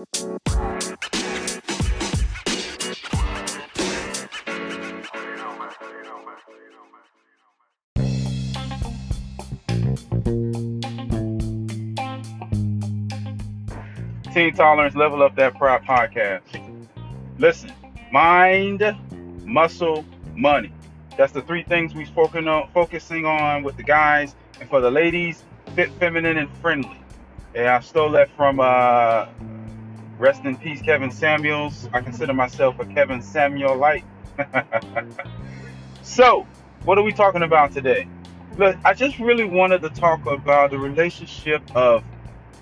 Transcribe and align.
Teen 0.00 0.06
Tolerance 14.54 14.94
Level 14.94 15.22
Up 15.22 15.36
That 15.36 15.58
Pride 15.58 15.82
podcast. 15.82 16.40
Listen, 17.38 17.70
mind, 18.10 18.82
muscle, 19.44 20.06
money. 20.34 20.72
That's 21.18 21.32
the 21.32 21.42
three 21.42 21.62
things 21.62 21.94
we're 21.94 22.06
focusing 22.06 23.26
on 23.26 23.62
with 23.62 23.76
the 23.76 23.82
guys, 23.82 24.34
and 24.60 24.70
for 24.70 24.80
the 24.80 24.90
ladies, 24.90 25.44
fit, 25.74 25.90
feminine, 25.98 26.38
and 26.38 26.48
friendly. 26.62 26.96
Yeah, 27.54 27.76
I 27.76 27.80
stole 27.80 28.12
that 28.12 28.30
from 28.34 28.60
uh, 28.60 29.26
rest 30.20 30.44
in 30.44 30.54
peace, 30.56 30.82
Kevin 30.82 31.10
Samuels. 31.10 31.88
I 31.92 32.00
consider 32.02 32.34
myself 32.34 32.78
a 32.78 32.84
Kevin 32.84 33.22
Samuel 33.22 33.76
light. 33.76 34.04
so, 36.02 36.46
what 36.84 36.98
are 36.98 37.02
we 37.02 37.12
talking 37.12 37.42
about 37.42 37.72
today? 37.72 38.06
Look, 38.58 38.76
I 38.84 38.92
just 38.92 39.18
really 39.18 39.44
wanted 39.44 39.80
to 39.82 39.88
talk 39.88 40.26
about 40.26 40.70
the 40.70 40.78
relationship 40.78 41.62
of 41.74 42.04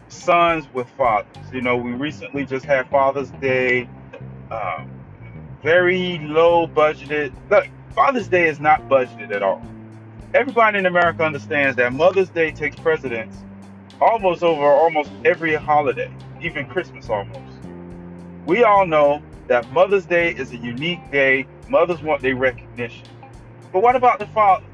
sons 0.09 0.66
with 0.73 0.89
fathers. 0.91 1.37
You 1.52 1.61
know, 1.61 1.77
we 1.77 1.93
recently 1.93 2.47
just 2.47 2.65
had 2.65 2.89
Father's 2.89 3.30
Day. 3.33 3.88
Um, 4.51 4.91
very 5.63 6.19
low 6.21 6.69
budgeted. 6.69 7.33
Look, 7.51 7.66
Father's 7.95 8.29
Day 8.29 8.47
is 8.47 8.61
not 8.61 8.88
budgeted 8.88 9.33
at 9.33 9.43
all. 9.43 9.61
Everybody 10.33 10.79
in 10.79 10.87
America 10.87 11.25
understands 11.25 11.77
that 11.77 11.93
Mother's 11.93 12.29
Day 12.29 12.52
takes 12.52 12.77
precedence 12.77 13.43
almost 14.01 14.43
over 14.43 14.63
almost 14.63 15.11
every 15.25 15.55
holiday, 15.55 16.13
even 16.41 16.66
Christmas 16.66 17.09
almost. 17.09 17.48
We 18.48 18.65
all 18.65 18.87
know 18.87 19.23
that 19.48 19.70
Mother's 19.73 20.07
Day 20.07 20.30
is 20.30 20.52
a 20.52 20.57
unique 20.57 21.10
day. 21.13 21.46
Mothers 21.68 22.01
want 22.01 22.23
their 22.23 22.35
recognition. 22.35 23.07
But 23.74 23.82
what 23.82 23.95
about 23.95 24.21
the 24.21 24.27
fathers? 24.29 24.66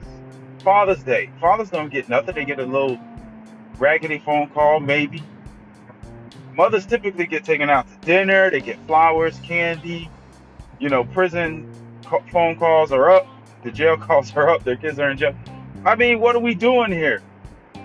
Father's 0.62 1.03
Day. 1.03 1.28
Fathers 1.41 1.70
don't 1.70 1.91
get 1.91 2.08
nothing. 2.08 2.36
They 2.36 2.45
get 2.45 2.61
a 2.61 2.64
little 2.64 3.00
raggedy 3.78 4.20
phone 4.20 4.48
call, 4.50 4.78
maybe. 4.78 5.25
Mothers 6.55 6.86
typically 6.86 7.27
get 7.27 7.45
taken 7.45 7.69
out 7.69 7.89
to 7.89 8.06
dinner. 8.06 8.48
They 8.48 8.61
get 8.61 8.78
flowers, 8.86 9.41
candy. 9.41 10.08
You 10.78 10.89
know, 10.89 11.02
prison 11.02 11.69
phone 12.30 12.56
calls 12.56 12.92
are 12.92 13.11
up. 13.11 13.27
The 13.64 13.72
jail 13.72 13.97
calls 14.00 14.33
are 14.36 14.50
up. 14.50 14.62
Their 14.62 14.77
kids 14.77 15.00
are 15.00 15.11
in 15.11 15.19
jail. 15.19 15.34
I 15.84 15.97
mean, 15.97 16.20
what 16.20 16.36
are 16.36 16.41
we 16.41 16.55
doing 16.55 16.92
here? 16.92 17.22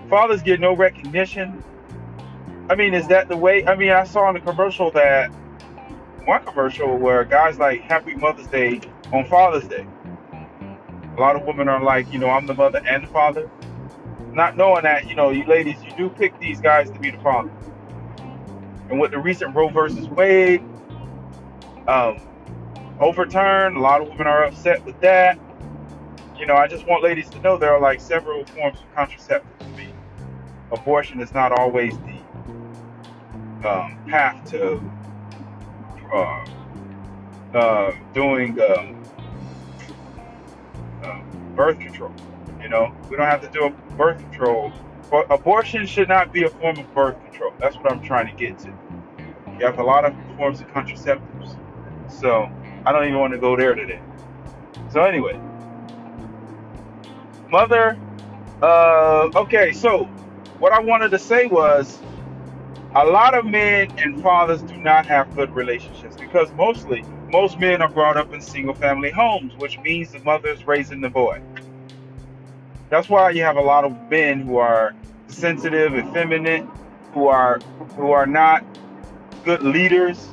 Fathers 0.08 0.44
get 0.44 0.60
no 0.60 0.76
recognition. 0.76 1.64
I 2.70 2.76
mean, 2.76 2.94
is 2.94 3.08
that 3.08 3.28
the 3.28 3.38
way? 3.38 3.66
I 3.66 3.76
mean, 3.76 3.90
I 3.90 4.04
saw 4.04 4.30
in 4.30 4.36
the 4.36 4.42
commercial 4.42 4.92
that 4.92 5.32
one 6.30 6.46
commercial 6.46 6.96
where 6.96 7.24
guys 7.26 7.58
like 7.58 7.82
Happy 7.82 8.14
Mother's 8.14 8.46
Day 8.46 8.80
on 9.12 9.26
Father's 9.26 9.68
Day. 9.68 9.88
A 11.18 11.20
lot 11.20 11.36
of 11.36 11.42
women 11.42 11.68
are 11.68 11.82
like, 11.82 12.14
you 12.14 12.20
know, 12.20 12.30
I'm 12.30 12.46
the 12.46 12.54
mother 12.54 12.84
and 12.86 13.04
the 13.04 13.08
father. 13.08 13.50
Not 14.32 14.56
knowing 14.56 14.84
that, 14.84 15.08
you 15.08 15.16
know, 15.16 15.32
you 15.32 15.44
ladies, 15.46 15.84
you 15.84 15.92
do 15.98 16.08
pick 16.08 16.38
these 16.40 16.62
guys 16.62 16.92
to 16.92 17.00
be 17.00 17.10
the 17.10 17.18
father. 17.18 17.50
And 18.92 19.00
with 19.00 19.10
the 19.10 19.18
recent 19.18 19.56
Roe 19.56 19.70
versus 19.70 20.08
Wade 20.08 20.62
um, 21.88 22.20
overturned, 23.00 23.76
a 23.76 23.80
lot 23.80 24.00
of 24.00 24.10
women 24.10 24.28
are 24.28 24.44
upset 24.44 24.86
with 24.86 25.02
that. 25.02 25.40
You 26.38 26.46
know, 26.46 26.56
I 26.56 26.68
just 26.68 26.86
want 26.86 27.04
ladies 27.04 27.32
to 27.32 27.40
know 27.40 27.58
there 27.58 27.74
are 27.74 27.82
like 27.82 28.00
several 28.00 28.46
forms 28.46 28.78
of 28.82 28.96
contraceptives. 28.96 29.96
Abortion 30.72 31.22
is 31.22 31.34
not 31.34 31.52
always 31.52 31.98
the 31.98 32.20
um, 33.68 33.98
path 34.08 34.48
to 34.52 34.80
uh, 36.14 36.46
uh, 37.54 37.92
doing 38.14 38.60
um, 38.62 39.04
uh, 41.04 41.22
birth 41.56 41.80
control. 41.80 42.14
You 42.62 42.70
know, 42.70 42.96
we 43.10 43.18
don't 43.18 43.26
have 43.26 43.42
to 43.42 43.50
do 43.50 43.66
a 43.66 43.70
birth 43.96 44.20
control. 44.20 44.72
But 45.10 45.26
abortion 45.32 45.88
should 45.88 46.08
not 46.08 46.32
be 46.32 46.44
a 46.44 46.50
form 46.50 46.78
of 46.80 46.94
birth 46.94 47.20
control. 47.24 47.54
That's 47.60 47.76
what 47.78 47.92
I'm 47.92 48.02
trying 48.04 48.28
to 48.28 48.34
get 48.34 48.60
to. 48.60 48.74
You 49.58 49.66
have 49.66 49.80
a 49.80 49.84
lot 49.84 50.06
of 50.06 50.14
forms 50.38 50.62
of 50.62 50.68
contraceptives. 50.68 51.58
So 52.12 52.50
I 52.86 52.92
don't 52.92 53.06
even 53.06 53.20
want 53.20 53.34
to 53.34 53.40
go 53.40 53.56
there 53.56 53.74
today. 53.74 54.02
So 54.92 55.04
anyway, 55.04 55.40
mother. 57.50 57.98
Uh, 58.62 59.30
okay, 59.36 59.72
so 59.72 60.04
what 60.60 60.74
I 60.74 60.80
wanted 60.80 61.12
to 61.12 61.20
say 61.20 61.46
was 61.46 62.00
a 63.02 63.06
lot 63.06 63.34
of 63.34 63.46
men 63.46 63.90
and 64.00 64.22
fathers 64.22 64.62
do 64.62 64.76
not 64.76 65.06
have 65.06 65.34
good 65.34 65.50
relationships 65.56 66.18
because 66.18 66.52
mostly 66.52 67.02
most 67.30 67.58
men 67.58 67.82
are 67.82 67.88
brought 67.88 68.18
up 68.18 68.34
in 68.34 68.42
single 68.42 68.74
family 68.74 69.10
homes, 69.10 69.56
which 69.56 69.80
means 69.80 70.12
the 70.12 70.20
mother 70.20 70.50
is 70.50 70.68
raising 70.68 71.00
the 71.00 71.10
boy. 71.10 71.42
That's 72.90 73.08
why 73.08 73.30
you 73.30 73.42
have 73.44 73.56
a 73.56 73.62
lot 73.62 73.86
of 73.86 73.96
men 74.10 74.42
who 74.42 74.58
are 74.58 74.94
sensitive, 75.30 75.96
effeminate, 75.96 76.66
who 77.14 77.28
are 77.28 77.60
who 77.96 78.12
are 78.12 78.26
not 78.26 78.66
good 79.46 79.64
leaders. 79.64 80.28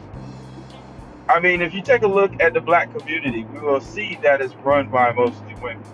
I 1.28 1.38
mean, 1.38 1.62
if 1.62 1.72
you 1.72 1.82
take 1.82 2.02
a 2.02 2.08
look 2.08 2.32
at 2.40 2.52
the 2.52 2.60
black 2.60 2.92
community, 2.92 3.44
we 3.44 3.60
will 3.60 3.80
see 3.80 4.18
that 4.24 4.40
it's 4.40 4.54
run 4.56 4.88
by 4.88 5.12
mostly 5.12 5.54
women. 5.62 5.84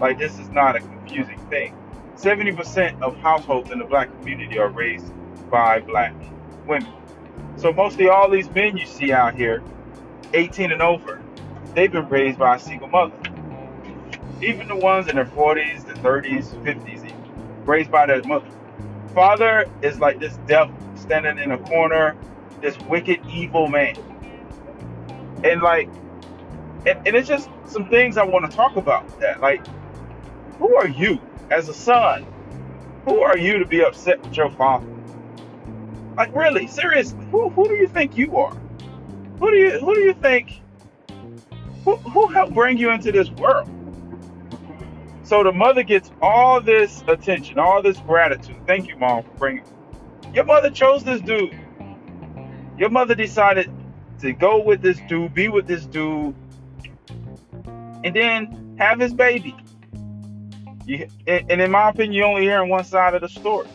Like 0.00 0.18
this 0.18 0.36
is 0.40 0.48
not 0.48 0.74
a 0.74 0.80
confusing 0.80 1.38
thing. 1.48 1.76
70% 2.16 3.00
of 3.02 3.16
households 3.18 3.70
in 3.70 3.78
the 3.78 3.84
black 3.84 4.08
community 4.18 4.58
are 4.58 4.70
raised 4.70 5.12
by 5.50 5.80
black 5.80 6.14
women. 6.66 6.92
So 7.56 7.72
mostly 7.72 8.08
all 8.08 8.30
these 8.30 8.50
men 8.50 8.76
you 8.76 8.86
see 8.86 9.12
out 9.12 9.34
here, 9.34 9.62
18 10.32 10.72
and 10.72 10.82
over, 10.82 11.20
they've 11.74 11.90
been 11.90 12.08
raised 12.08 12.38
by 12.38 12.56
a 12.56 12.58
single 12.58 12.88
mother. 12.88 13.16
Even 14.40 14.68
the 14.68 14.76
ones 14.76 15.08
in 15.08 15.16
their 15.16 15.24
40s, 15.24 15.86
the 15.86 15.94
30s, 15.94 16.54
50s, 16.62 17.04
even, 17.04 17.64
raised 17.64 17.90
by 17.90 18.06
their 18.06 18.22
mother. 18.22 18.48
Father 19.14 19.68
is 19.82 19.98
like 19.98 20.20
this 20.20 20.38
devil 20.46 20.76
standing 20.94 21.38
in 21.38 21.50
a 21.50 21.58
corner, 21.58 22.16
this 22.60 22.78
wicked, 22.82 23.20
evil 23.28 23.68
man. 23.68 23.96
And 25.42 25.62
like, 25.62 25.88
and, 26.86 27.06
and 27.06 27.16
it's 27.16 27.28
just 27.28 27.48
some 27.66 27.88
things 27.88 28.16
I 28.16 28.24
want 28.24 28.48
to 28.48 28.56
talk 28.56 28.76
about 28.76 29.18
that. 29.20 29.40
Like, 29.40 29.66
who 30.58 30.76
are 30.76 30.88
you 30.88 31.18
as 31.50 31.68
a 31.68 31.74
son? 31.74 32.26
Who 33.04 33.20
are 33.20 33.38
you 33.38 33.58
to 33.58 33.64
be 33.64 33.82
upset 33.82 34.22
with 34.22 34.36
your 34.36 34.50
father? 34.52 34.86
Like 36.18 36.34
really, 36.34 36.66
seriously, 36.66 37.24
who 37.30 37.48
who 37.50 37.68
do 37.68 37.74
you 37.74 37.86
think 37.86 38.18
you 38.18 38.36
are? 38.36 38.52
Who 39.38 39.52
do 39.52 39.56
you 39.56 39.78
who 39.78 39.94
do 39.94 40.00
you 40.00 40.14
think 40.14 40.60
who 41.84 41.94
who 41.94 42.26
helped 42.26 42.52
bring 42.52 42.76
you 42.76 42.90
into 42.90 43.12
this 43.12 43.30
world? 43.30 43.70
So 45.22 45.44
the 45.44 45.52
mother 45.52 45.84
gets 45.84 46.10
all 46.20 46.60
this 46.60 47.04
attention, 47.06 47.60
all 47.60 47.82
this 47.82 47.98
gratitude. 47.98 48.56
Thank 48.66 48.88
you, 48.88 48.96
mom, 48.96 49.22
for 49.22 49.30
bringing. 49.34 49.64
Your 50.34 50.42
mother 50.42 50.70
chose 50.70 51.04
this 51.04 51.20
dude. 51.20 51.56
Your 52.76 52.90
mother 52.90 53.14
decided 53.14 53.70
to 54.18 54.32
go 54.32 54.60
with 54.60 54.82
this 54.82 54.98
dude, 55.08 55.32
be 55.34 55.48
with 55.48 55.68
this 55.68 55.86
dude, 55.86 56.34
and 58.02 58.16
then 58.16 58.74
have 58.80 58.98
his 58.98 59.14
baby. 59.14 59.54
You, 60.84 61.06
and 61.28 61.60
in 61.60 61.70
my 61.70 61.90
opinion, 61.90 62.12
you're 62.14 62.26
only 62.26 62.42
hearing 62.42 62.70
one 62.70 62.82
side 62.82 63.14
of 63.14 63.20
the 63.20 63.28
story. 63.28 63.68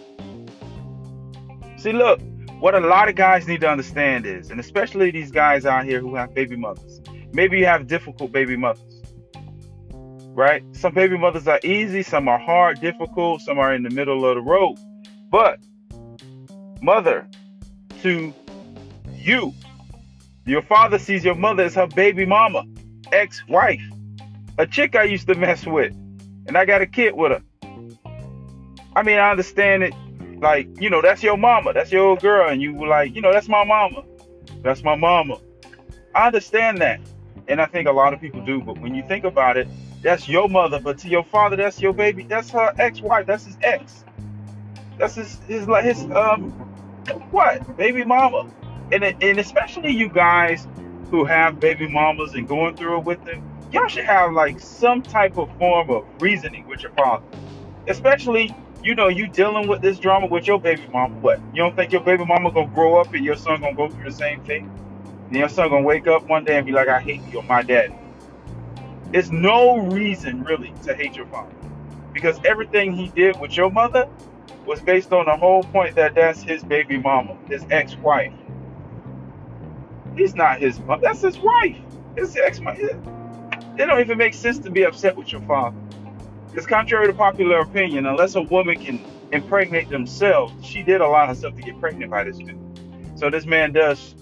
See, 1.77 1.93
look, 1.93 2.19
what 2.63 2.75
a 2.75 2.79
lot 2.79 3.09
of 3.09 3.15
guys 3.15 3.45
need 3.45 3.59
to 3.59 3.67
understand 3.67 4.25
is, 4.25 4.49
and 4.49 4.57
especially 4.57 5.11
these 5.11 5.31
guys 5.31 5.65
out 5.65 5.83
here 5.83 5.99
who 5.99 6.15
have 6.15 6.33
baby 6.33 6.55
mothers, 6.55 7.01
maybe 7.33 7.59
you 7.59 7.65
have 7.65 7.87
difficult 7.87 8.31
baby 8.31 8.55
mothers, 8.55 9.01
right? 10.29 10.63
Some 10.71 10.93
baby 10.93 11.17
mothers 11.17 11.45
are 11.45 11.59
easy, 11.61 12.03
some 12.03 12.29
are 12.29 12.39
hard, 12.39 12.79
difficult, 12.79 13.41
some 13.41 13.59
are 13.59 13.73
in 13.73 13.83
the 13.83 13.89
middle 13.89 14.25
of 14.25 14.35
the 14.35 14.41
road. 14.41 14.77
But, 15.29 15.59
mother, 16.81 17.27
to 18.01 18.33
you, 19.13 19.53
your 20.45 20.61
father 20.61 20.99
sees 20.99 21.25
your 21.25 21.35
mother 21.35 21.63
as 21.63 21.75
her 21.75 21.87
baby 21.87 22.25
mama, 22.25 22.63
ex 23.11 23.45
wife, 23.49 23.83
a 24.57 24.65
chick 24.65 24.95
I 24.95 25.03
used 25.03 25.27
to 25.27 25.35
mess 25.35 25.65
with, 25.65 25.91
and 26.47 26.57
I 26.57 26.63
got 26.63 26.81
a 26.81 26.87
kid 26.87 27.13
with 27.13 27.33
her. 27.33 27.43
I 28.95 29.03
mean, 29.03 29.19
I 29.19 29.31
understand 29.31 29.83
it 29.83 29.93
like, 30.43 30.67
you 30.79 30.89
know, 30.89 31.01
that's 31.01 31.23
your 31.23 31.37
mama, 31.37 31.73
that's 31.73 31.91
your 31.91 32.05
old 32.05 32.21
girl, 32.21 32.49
and 32.49 32.61
you 32.61 32.73
were 32.73 32.87
like, 32.87 33.15
you 33.15 33.21
know, 33.21 33.31
that's 33.31 33.47
my 33.47 33.63
mama. 33.63 34.03
That's 34.61 34.83
my 34.83 34.95
mama. 34.95 35.39
I 36.13 36.27
understand 36.27 36.79
that. 36.81 36.99
And 37.47 37.61
I 37.61 37.65
think 37.65 37.87
a 37.87 37.91
lot 37.91 38.13
of 38.13 38.21
people 38.21 38.45
do, 38.45 38.61
but 38.61 38.77
when 38.79 38.93
you 38.93 39.03
think 39.03 39.23
about 39.23 39.57
it, 39.57 39.67
that's 40.01 40.27
your 40.27 40.47
mother, 40.49 40.79
but 40.79 40.97
to 40.99 41.07
your 41.07 41.23
father, 41.23 41.55
that's 41.55 41.81
your 41.81 41.93
baby, 41.93 42.23
that's 42.23 42.49
her 42.51 42.73
ex-wife, 42.77 43.25
that's 43.25 43.45
his 43.45 43.57
ex. 43.61 44.03
That's 44.97 45.15
his 45.15 45.39
his 45.47 45.67
like 45.67 45.85
his 45.85 46.03
um 46.11 46.51
what? 47.31 47.75
Baby 47.77 48.03
mama. 48.03 48.49
And 48.91 49.03
and 49.03 49.39
especially 49.39 49.91
you 49.91 50.09
guys 50.09 50.67
who 51.09 51.25
have 51.25 51.59
baby 51.59 51.87
mamas 51.87 52.33
and 52.33 52.47
going 52.47 52.75
through 52.75 52.99
it 52.99 53.05
with 53.05 53.23
them, 53.25 53.41
y'all 53.71 53.87
should 53.87 54.05
have 54.05 54.33
like 54.33 54.59
some 54.59 55.01
type 55.01 55.37
of 55.37 55.49
form 55.57 55.89
of 55.89 56.05
reasoning 56.19 56.67
with 56.67 56.83
your 56.83 56.91
father. 56.91 57.25
Especially 57.87 58.53
you 58.83 58.95
know 58.95 59.07
you 59.07 59.27
dealing 59.27 59.67
with 59.67 59.81
this 59.81 59.97
drama 59.97 60.27
with 60.27 60.45
your 60.45 60.59
baby 60.59 60.85
mama. 60.91 61.15
What? 61.15 61.39
You 61.53 61.63
don't 61.63 61.75
think 61.75 61.91
your 61.91 62.01
baby 62.01 62.25
mama 62.25 62.51
gonna 62.51 62.67
grow 62.67 62.99
up 62.99 63.13
and 63.13 63.23
your 63.23 63.35
son 63.35 63.61
gonna 63.61 63.75
go 63.75 63.89
through 63.89 64.03
the 64.03 64.11
same 64.11 64.43
thing? 64.43 64.69
And 65.27 65.37
your 65.37 65.49
son 65.49 65.69
gonna 65.69 65.83
wake 65.83 66.05
up 66.07 66.27
one 66.27 66.43
day 66.43 66.57
and 66.57 66.65
be 66.65 66.73
like, 66.73 66.89
I 66.89 66.99
hate 66.99 67.21
you, 67.31 67.39
or 67.39 67.43
my 67.43 67.61
dad. 67.61 67.93
There's 69.11 69.31
no 69.31 69.77
reason 69.77 70.43
really 70.43 70.73
to 70.83 70.93
hate 70.93 71.15
your 71.15 71.27
father. 71.27 71.53
Because 72.11 72.39
everything 72.45 72.93
he 72.93 73.07
did 73.07 73.39
with 73.39 73.55
your 73.55 73.71
mother 73.71 74.07
was 74.65 74.81
based 74.81 75.11
on 75.11 75.25
the 75.25 75.35
whole 75.35 75.63
point 75.63 75.95
that 75.95 76.15
that's 76.15 76.41
his 76.41 76.63
baby 76.63 76.97
mama, 76.97 77.37
his 77.47 77.65
ex-wife. 77.69 78.33
He's 80.15 80.35
not 80.35 80.59
his 80.59 80.79
mother. 80.81 81.01
That's 81.03 81.21
his 81.21 81.39
wife. 81.39 81.77
His 82.15 82.35
ex. 82.37 82.59
Wife. 82.59 82.79
It 82.79 83.85
don't 83.85 83.99
even 83.99 84.17
make 84.17 84.33
sense 84.33 84.59
to 84.59 84.69
be 84.69 84.83
upset 84.83 85.15
with 85.15 85.31
your 85.31 85.41
father. 85.41 85.75
Because 86.53 86.67
contrary 86.67 87.07
to 87.07 87.13
popular 87.13 87.61
opinion, 87.61 88.05
unless 88.05 88.35
a 88.35 88.41
woman 88.43 88.79
can 88.79 89.03
impregnate 89.31 89.89
themselves, 89.89 90.53
she 90.63 90.83
did 90.83 91.01
allow 91.01 91.25
herself 91.25 91.55
to 91.55 91.63
get 91.63 91.79
pregnant 91.79 92.11
by 92.11 92.23
this 92.23 92.37
dude. 92.37 92.59
So 93.15 93.31
this 93.31 93.47
man 93.47 93.71
does, 93.73 94.13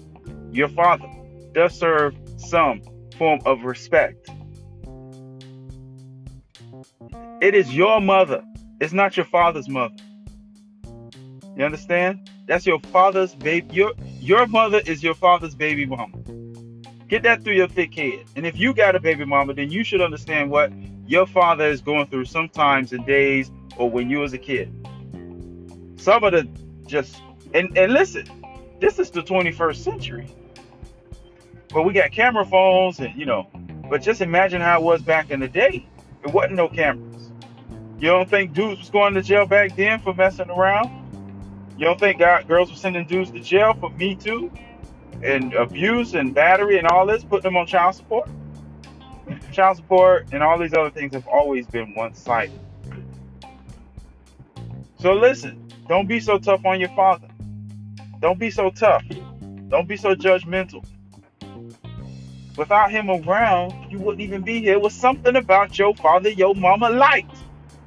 your 0.50 0.68
father, 0.68 1.10
does 1.52 1.78
serve 1.78 2.16
some 2.38 2.80
form 3.18 3.40
of 3.44 3.64
respect. 3.64 4.30
It 7.42 7.54
is 7.54 7.74
your 7.74 8.00
mother. 8.00 8.42
It's 8.80 8.94
not 8.94 9.14
your 9.14 9.26
father's 9.26 9.68
mother. 9.68 9.96
You 11.54 11.66
understand? 11.66 12.30
That's 12.46 12.64
your 12.64 12.80
father's 12.80 13.34
baby. 13.34 13.68
Your 13.74 13.92
your 14.20 14.46
mother 14.46 14.80
is 14.86 15.02
your 15.02 15.14
father's 15.14 15.54
baby 15.54 15.84
mama. 15.84 16.16
Get 17.08 17.24
that 17.24 17.44
through 17.44 17.56
your 17.56 17.68
thick 17.68 17.94
head. 17.94 18.24
And 18.36 18.46
if 18.46 18.58
you 18.58 18.72
got 18.72 18.96
a 18.96 19.00
baby 19.00 19.26
mama, 19.26 19.52
then 19.52 19.70
you 19.70 19.84
should 19.84 20.00
understand 20.00 20.50
what 20.50 20.72
your 21.06 21.26
father 21.26 21.66
is 21.66 21.80
going 21.80 22.06
through 22.06 22.26
sometimes 22.26 22.92
in 22.92 23.04
days 23.04 23.50
or 23.76 23.90
when 23.90 24.08
you 24.08 24.18
was 24.18 24.32
a 24.32 24.38
kid. 24.38 24.70
Some 25.96 26.24
of 26.24 26.32
the 26.32 26.48
just 26.86 27.20
and, 27.54 27.76
and 27.76 27.92
listen, 27.92 28.26
this 28.80 28.98
is 28.98 29.10
the 29.10 29.22
21st 29.22 29.76
century. 29.76 30.28
But 31.72 31.82
we 31.82 31.92
got 31.92 32.12
camera 32.12 32.44
phones 32.44 33.00
and 33.00 33.14
you 33.18 33.26
know, 33.26 33.48
but 33.88 34.02
just 34.02 34.20
imagine 34.20 34.60
how 34.60 34.80
it 34.80 34.84
was 34.84 35.02
back 35.02 35.30
in 35.30 35.40
the 35.40 35.48
day. 35.48 35.86
It 36.24 36.32
wasn't 36.32 36.54
no 36.54 36.68
cameras. 36.68 37.32
You 37.98 38.08
don't 38.08 38.28
think 38.28 38.52
dudes 38.52 38.80
was 38.80 38.90
going 38.90 39.14
to 39.14 39.22
jail 39.22 39.46
back 39.46 39.76
then 39.76 40.00
for 40.00 40.12
messing 40.12 40.50
around? 40.50 40.90
You 41.78 41.86
don't 41.86 41.98
think 41.98 42.18
God, 42.18 42.46
girls 42.48 42.70
were 42.70 42.76
sending 42.76 43.06
dudes 43.06 43.30
to 43.30 43.40
jail 43.40 43.74
for 43.74 43.90
Me 43.90 44.14
Too 44.14 44.52
and 45.22 45.54
abuse 45.54 46.14
and 46.14 46.34
battery 46.34 46.78
and 46.78 46.86
all 46.88 47.06
this, 47.06 47.22
putting 47.22 47.44
them 47.44 47.56
on 47.56 47.66
child 47.66 47.94
support? 47.94 48.28
Child 49.52 49.76
support 49.76 50.28
and 50.32 50.42
all 50.42 50.58
these 50.58 50.72
other 50.72 50.90
things 50.90 51.12
have 51.14 51.26
always 51.28 51.66
been 51.66 51.94
one 51.94 52.14
sided. 52.14 52.58
So 55.00 55.12
listen, 55.12 55.68
don't 55.88 56.06
be 56.06 56.20
so 56.20 56.38
tough 56.38 56.64
on 56.64 56.80
your 56.80 56.88
father. 56.90 57.28
Don't 58.20 58.38
be 58.38 58.50
so 58.50 58.70
tough. 58.70 59.04
Don't 59.68 59.88
be 59.88 59.96
so 59.96 60.14
judgmental. 60.14 60.84
Without 62.56 62.90
him 62.90 63.10
around, 63.10 63.90
you 63.90 63.98
wouldn't 63.98 64.20
even 64.20 64.42
be 64.42 64.60
here. 64.60 64.74
It 64.74 64.80
was 64.80 64.94
something 64.94 65.36
about 65.36 65.78
your 65.78 65.94
father 65.96 66.28
your 66.28 66.54
mama 66.54 66.90
liked. 66.90 67.36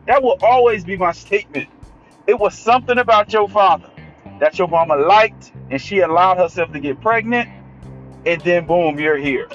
That 0.07 0.21
will 0.21 0.37
always 0.41 0.83
be 0.83 0.97
my 0.97 1.11
statement. 1.11 1.69
It 2.27 2.39
was 2.39 2.57
something 2.57 2.97
about 2.97 3.31
your 3.31 3.47
father 3.47 3.89
that 4.39 4.57
your 4.57 4.67
mama 4.67 4.95
liked, 4.97 5.51
and 5.69 5.81
she 5.81 5.99
allowed 5.99 6.37
herself 6.37 6.71
to 6.73 6.79
get 6.79 6.99
pregnant, 6.99 7.47
and 8.25 8.41
then 8.41 8.65
boom, 8.65 8.99
you're 8.99 9.17
here. 9.17 9.47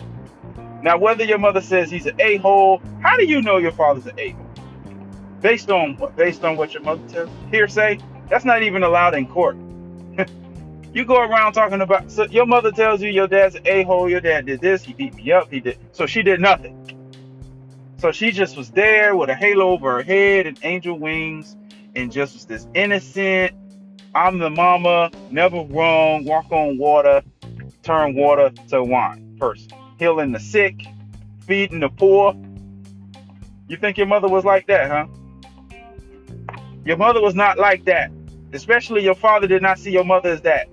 Now, 0.83 0.97
whether 0.99 1.25
your 1.25 1.39
mother 1.39 1.61
says 1.61 1.91
he's 1.91 2.07
an 2.07 2.21
a-hole, 2.21 2.81
how 3.03 3.17
do 3.17 3.25
you 3.25 3.43
know 3.43 3.59
your 3.59 3.73
father's 3.73 4.07
an 4.07 4.19
a-hole? 4.19 4.47
Based 5.41 5.71
on 5.71 5.97
what? 5.97 6.17
Based 6.17 6.45
on 6.45 6.57
what 6.57 6.75
your 6.75 6.83
mother 6.83 7.07
tells? 7.09 7.31
Hearsay? 7.51 8.01
That's 8.29 8.45
not 8.45 8.63
even 8.63 8.83
allowed 8.83 9.15
in 9.15 9.27
court. 9.27 9.57
you 10.93 11.05
go 11.05 11.21
around 11.21 11.53
talking 11.53 11.81
about 11.81 12.11
so 12.11 12.25
your 12.27 12.47
mother 12.47 12.71
tells 12.71 13.01
you 13.03 13.11
your 13.11 13.27
dad's 13.27 13.55
an 13.55 13.67
a-hole, 13.67 14.09
your 14.09 14.21
dad 14.21 14.47
did 14.47 14.61
this, 14.61 14.83
he 14.83 14.93
beat 14.93 15.15
me 15.15 15.33
up, 15.33 15.51
he 15.51 15.61
did 15.61 15.79
so 15.93 16.07
she 16.07 16.23
did 16.23 16.41
nothing. 16.41 16.77
So 17.99 18.13
she 18.13 18.31
just 18.31 18.57
was 18.57 18.71
there 18.71 19.15
with 19.15 19.29
a 19.29 19.35
halo 19.35 19.71
over 19.71 19.97
her 19.97 20.03
head 20.03 20.47
and 20.47 20.59
angel 20.63 20.99
wings 20.99 21.57
and 21.95 22.11
just 22.11 22.35
was 22.35 22.47
this 22.47 22.67
innocent, 22.75 23.53
I'm 24.15 24.39
the 24.39 24.51
mama, 24.51 25.11
never 25.31 25.63
wrong, 25.63 26.25
walk 26.25 26.51
on 26.51 26.79
water, 26.79 27.23
turn 27.83 28.15
water 28.15 28.51
to 28.69 28.83
wine 28.83 29.37
person. 29.39 29.71
Healing 30.01 30.33
the 30.33 30.41
sick, 30.41 30.87
feeding 31.47 31.81
the 31.81 31.91
poor. 31.91 32.35
You 33.69 33.77
think 33.77 33.99
your 33.99 34.07
mother 34.07 34.29
was 34.29 34.47
like 34.47 34.67
that, 34.69 34.91
huh? 34.91 35.07
Your 36.87 36.97
mother 36.97 37.21
was 37.21 37.35
not 37.35 37.59
like 37.59 37.85
that. 37.85 38.11
Especially 38.55 39.05
your 39.05 39.15
father 39.15 39.47
did 39.47 39.61
not 39.61 39.79
see 39.79 39.91
your 39.91 40.05
mother 40.05 40.31
as 40.31 40.41
that. 40.41 40.71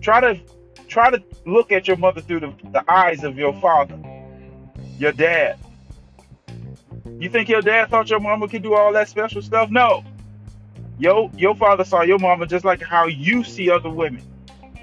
Try 0.00 0.20
to 0.22 0.40
try 0.88 1.10
to 1.10 1.22
look 1.44 1.72
at 1.72 1.86
your 1.86 1.98
mother 1.98 2.22
through 2.22 2.40
the, 2.40 2.54
the 2.72 2.90
eyes 2.90 3.22
of 3.22 3.36
your 3.36 3.52
father, 3.60 4.00
your 4.96 5.12
dad. 5.12 5.58
You 7.18 7.28
think 7.28 7.50
your 7.50 7.60
dad 7.60 7.90
thought 7.90 8.08
your 8.08 8.20
mama 8.20 8.48
could 8.48 8.62
do 8.62 8.72
all 8.72 8.94
that 8.94 9.10
special 9.10 9.42
stuff? 9.42 9.68
No. 9.70 10.02
Yo, 10.98 11.30
your 11.36 11.54
father 11.54 11.84
saw 11.84 12.00
your 12.00 12.18
mama 12.18 12.46
just 12.46 12.64
like 12.64 12.80
how 12.80 13.08
you 13.08 13.44
see 13.44 13.70
other 13.70 13.90
women. 13.90 14.22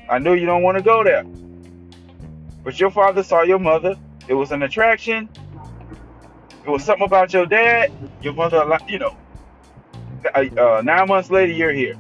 I 0.08 0.20
know 0.20 0.34
you 0.34 0.46
don't 0.46 0.62
want 0.62 0.78
to 0.78 0.84
go 0.84 1.04
there. 1.04 1.26
But 2.66 2.80
your 2.80 2.90
father 2.90 3.22
saw 3.22 3.44
your 3.44 3.60
mother. 3.60 3.96
It 4.28 4.34
was 4.34 4.52
an 4.52 4.64
attraction. 4.64 5.30
It 6.66 6.70
was 6.70 6.84
something 6.84 7.06
about 7.06 7.32
your 7.32 7.46
dad. 7.46 7.92
Your 8.24 8.34
mother, 8.34 8.66
you 8.90 8.98
know. 8.98 9.16
Uh, 10.34 10.82
nine 10.84 11.08
months 11.08 11.30
later, 11.30 11.54
you're 11.54 11.72
here. 11.72 11.96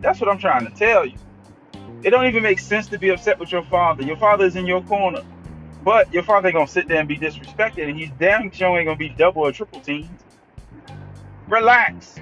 That's 0.00 0.18
what 0.18 0.30
I'm 0.30 0.38
trying 0.38 0.66
to 0.66 0.72
tell 0.72 1.04
you. 1.04 1.18
It 2.02 2.10
don't 2.10 2.24
even 2.24 2.42
make 2.42 2.58
sense 2.58 2.86
to 2.88 2.98
be 2.98 3.10
upset 3.10 3.38
with 3.38 3.52
your 3.52 3.64
father. 3.64 4.02
Your 4.02 4.16
father 4.16 4.46
is 4.46 4.56
in 4.56 4.64
your 4.66 4.82
corner. 4.82 5.22
But 5.84 6.12
your 6.14 6.22
father 6.22 6.50
gonna 6.52 6.66
sit 6.66 6.88
there 6.88 6.98
and 6.98 7.08
be 7.08 7.18
disrespected, 7.18 7.88
and 7.88 7.98
he's 7.98 8.10
damn 8.18 8.50
sure 8.50 8.78
ain't 8.78 8.86
gonna 8.86 8.96
be 8.96 9.10
double 9.10 9.42
or 9.42 9.52
triple 9.52 9.80
teamed. 9.80 10.16
Relax. 11.46 12.18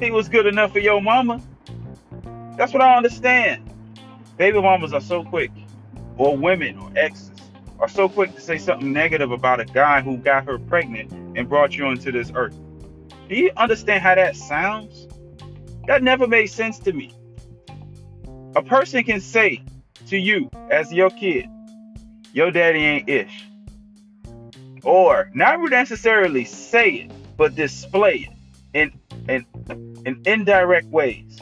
He 0.00 0.10
was 0.10 0.28
good 0.28 0.46
enough 0.46 0.72
for 0.72 0.80
your 0.80 1.00
mama. 1.00 1.40
That's 2.56 2.72
what 2.72 2.82
I 2.82 2.96
understand. 2.96 3.70
Baby 4.36 4.60
mamas 4.60 4.92
are 4.92 5.00
so 5.00 5.24
quick, 5.24 5.50
or 6.16 6.36
women 6.36 6.78
or 6.78 6.90
exes 6.96 7.30
are 7.78 7.88
so 7.88 8.08
quick 8.08 8.34
to 8.34 8.40
say 8.40 8.58
something 8.58 8.92
negative 8.92 9.30
about 9.30 9.60
a 9.60 9.64
guy 9.64 10.00
who 10.00 10.16
got 10.16 10.44
her 10.44 10.58
pregnant 10.58 11.12
and 11.36 11.48
brought 11.48 11.76
you 11.76 11.86
into 11.86 12.12
this 12.12 12.32
earth. 12.34 12.56
Do 13.28 13.36
you 13.36 13.50
understand 13.56 14.02
how 14.02 14.14
that 14.14 14.36
sounds? 14.36 15.08
That 15.86 16.02
never 16.02 16.26
made 16.26 16.46
sense 16.46 16.78
to 16.80 16.92
me. 16.92 17.12
A 18.56 18.62
person 18.62 19.04
can 19.04 19.20
say 19.20 19.62
to 20.06 20.16
you 20.16 20.50
as 20.70 20.92
your 20.92 21.10
kid, 21.10 21.46
your 22.32 22.50
daddy 22.50 22.80
ain't 22.80 23.08
ish 23.08 23.44
or 24.84 25.30
not 25.34 25.58
necessarily 25.70 26.44
say 26.44 26.90
it, 26.90 27.10
but 27.36 27.54
display 27.54 28.28
it 28.28 28.36
in 28.74 28.92
in 29.70 30.02
in 30.06 30.22
indirect 30.24 30.86
ways. 30.88 31.38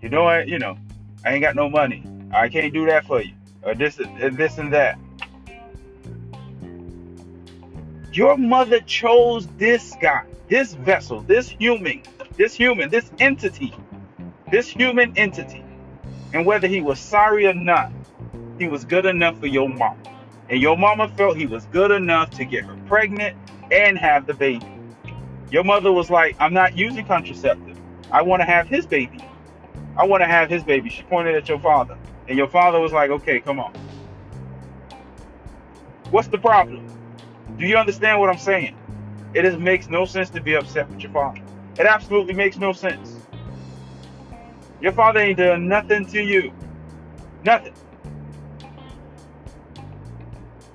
You 0.00 0.08
know 0.08 0.24
what? 0.24 0.48
You 0.48 0.58
know, 0.58 0.76
I 1.24 1.32
ain't 1.32 1.42
got 1.42 1.54
no 1.54 1.68
money. 1.68 2.04
I 2.32 2.48
can't 2.48 2.72
do 2.72 2.86
that 2.86 3.06
for 3.06 3.22
you, 3.22 3.34
or 3.62 3.74
this 3.74 3.98
and 3.98 4.36
this 4.36 4.58
and 4.58 4.72
that. 4.72 4.98
Your 8.12 8.36
mother 8.36 8.80
chose 8.80 9.46
this 9.58 9.94
guy, 10.00 10.24
this 10.48 10.74
vessel, 10.74 11.22
this 11.22 11.48
human, 11.48 12.02
this 12.36 12.54
human, 12.54 12.90
this 12.90 13.10
entity, 13.18 13.74
this 14.50 14.68
human 14.68 15.16
entity. 15.16 15.64
And 16.34 16.44
whether 16.44 16.68
he 16.68 16.80
was 16.80 16.98
sorry 16.98 17.46
or 17.46 17.54
not, 17.54 17.90
he 18.58 18.68
was 18.68 18.84
good 18.84 19.06
enough 19.06 19.38
for 19.40 19.46
your 19.46 19.68
mom 19.68 20.02
and 20.52 20.60
your 20.60 20.76
mama 20.76 21.08
felt 21.16 21.36
he 21.36 21.46
was 21.46 21.64
good 21.66 21.90
enough 21.90 22.30
to 22.30 22.44
get 22.44 22.64
her 22.64 22.76
pregnant 22.86 23.36
and 23.70 23.96
have 23.96 24.26
the 24.26 24.34
baby. 24.34 24.71
Your 25.52 25.64
mother 25.64 25.92
was 25.92 26.08
like, 26.08 26.34
I'm 26.40 26.54
not 26.54 26.78
using 26.78 27.04
contraceptive. 27.04 27.76
I 28.10 28.22
want 28.22 28.40
to 28.40 28.46
have 28.46 28.68
his 28.68 28.86
baby. 28.86 29.22
I 29.98 30.06
want 30.06 30.22
to 30.22 30.26
have 30.26 30.48
his 30.48 30.64
baby. 30.64 30.88
She 30.88 31.02
pointed 31.02 31.34
at 31.34 31.46
your 31.46 31.60
father. 31.60 31.98
And 32.26 32.38
your 32.38 32.48
father 32.48 32.80
was 32.80 32.90
like, 32.90 33.10
okay, 33.10 33.38
come 33.38 33.60
on. 33.60 33.74
What's 36.10 36.28
the 36.28 36.38
problem? 36.38 36.86
Do 37.58 37.66
you 37.66 37.76
understand 37.76 38.18
what 38.18 38.30
I'm 38.30 38.38
saying? 38.38 38.74
It 39.34 39.44
is, 39.44 39.58
makes 39.58 39.90
no 39.90 40.06
sense 40.06 40.30
to 40.30 40.40
be 40.40 40.54
upset 40.54 40.88
with 40.88 41.00
your 41.00 41.12
father. 41.12 41.42
It 41.78 41.84
absolutely 41.84 42.32
makes 42.32 42.56
no 42.56 42.72
sense. 42.72 43.18
Your 44.80 44.92
father 44.92 45.20
ain't 45.20 45.36
done 45.36 45.68
nothing 45.68 46.06
to 46.06 46.22
you. 46.22 46.50
Nothing. 47.44 47.74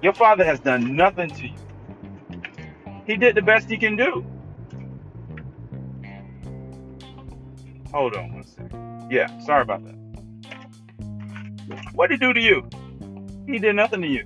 Your 0.03 0.13
father 0.13 0.45
has 0.45 0.59
done 0.59 0.95
nothing 0.95 1.31
to 1.31 1.47
you. 1.47 1.57
He 3.07 3.15
did 3.15 3.33
the 3.33 3.41
best 3.41 3.67
he 3.67 3.77
can 3.77 3.95
do. 3.95 4.23
Hold 7.93 8.15
on 8.15 8.33
one 8.33 8.43
second. 8.45 9.11
Yeah, 9.11 9.39
sorry 9.39 9.61
about 9.61 9.83
that. 9.85 9.95
What 11.93 12.09
did 12.09 12.21
he 12.21 12.27
do 12.27 12.33
to 12.33 12.41
you? 12.41 12.67
He 13.45 13.59
did 13.59 13.75
nothing 13.75 14.01
to 14.01 14.07
you. 14.07 14.25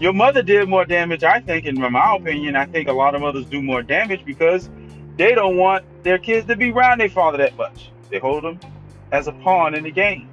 Your 0.00 0.12
mother 0.12 0.42
did 0.42 0.68
more 0.68 0.84
damage, 0.84 1.22
I 1.22 1.40
think, 1.40 1.66
in 1.66 1.80
my 1.80 2.16
opinion. 2.16 2.56
I 2.56 2.66
think 2.66 2.88
a 2.88 2.92
lot 2.92 3.14
of 3.14 3.20
mothers 3.20 3.46
do 3.46 3.62
more 3.62 3.82
damage 3.82 4.24
because 4.24 4.68
they 5.16 5.34
don't 5.34 5.56
want 5.56 5.84
their 6.02 6.18
kids 6.18 6.46
to 6.48 6.56
be 6.56 6.72
around 6.72 6.98
their 6.98 7.08
father 7.08 7.38
that 7.38 7.56
much. 7.56 7.90
They 8.10 8.18
hold 8.18 8.42
them 8.42 8.58
as 9.12 9.28
a 9.28 9.32
pawn 9.32 9.74
in 9.74 9.84
the 9.84 9.92
game. 9.92 10.28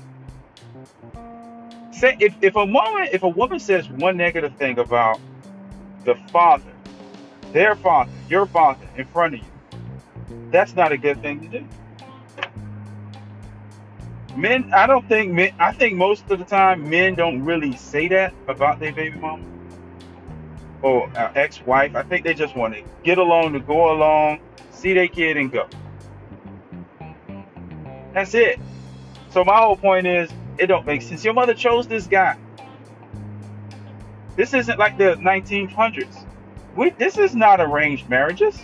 Say 1.91 2.17
if, 2.20 2.34
if 2.41 2.55
a 2.55 2.65
woman 2.65 3.10
if 3.12 3.22
a 3.22 3.29
woman 3.29 3.60
says 3.60 3.88
one 3.89 4.17
negative 4.17 4.55
thing 4.55 4.79
about 4.79 5.20
the 6.03 6.15
father, 6.31 6.72
their 7.53 7.75
father, 7.75 8.12
your 8.27 8.48
father 8.48 8.88
in 8.98 9.05
front 9.05 9.36
of 9.36 9.41
you, 9.41 9.46
that's 10.51 10.75
not 10.75 10.91
a 10.91 10.98
good 10.98 11.22
thing 11.22 11.41
to 11.41 11.60
do. 11.60 11.67
Men, 14.36 14.72
I 14.74 14.88
don't 14.88 15.08
think 15.08 15.32
men. 15.32 15.54
I 15.60 15.74
think 15.74 15.96
most 15.96 16.30
of 16.32 16.40
the 16.40 16.46
time 16.46 16.90
men 16.90 17.16
don't 17.16 17.44
really 17.44 17.76
say 17.76 18.08
that 18.10 18.34
about 18.48 18.80
their 18.80 18.94
baby 18.94 19.18
mama 19.18 19.44
or 20.82 21.10
uh, 21.18 21.32
ex-wife. 21.36 21.96
I 21.96 22.04
think 22.04 22.24
they 22.24 22.34
just 22.34 22.56
want 22.56 22.74
to 22.74 22.84
get 23.04 23.18
along 23.18 23.54
to 23.54 23.60
go 23.60 23.92
along, 23.92 24.40
see 24.72 24.94
their 24.94 25.08
kid 25.08 25.38
and 25.38 25.52
go. 25.52 25.68
That's 28.14 28.34
it. 28.34 28.60
So 29.30 29.44
my 29.44 29.58
whole 29.58 29.78
point 29.78 30.08
is, 30.08 30.30
it 30.58 30.68
don't 30.68 30.86
make 30.86 31.02
sense. 31.02 31.24
Your 31.24 31.34
mother 31.34 31.54
chose 31.54 31.88
this 31.88 32.08
guy. 32.08 32.38
This 34.36 34.54
isn't 34.54 34.80
like 34.80 34.98
the 34.98 35.16
1900s. 35.16 36.26
We, 36.76 36.92
this 36.92 37.18
is 37.18 37.36
not 37.36 37.60
arranged 37.60 38.10
marriages. 38.10 38.60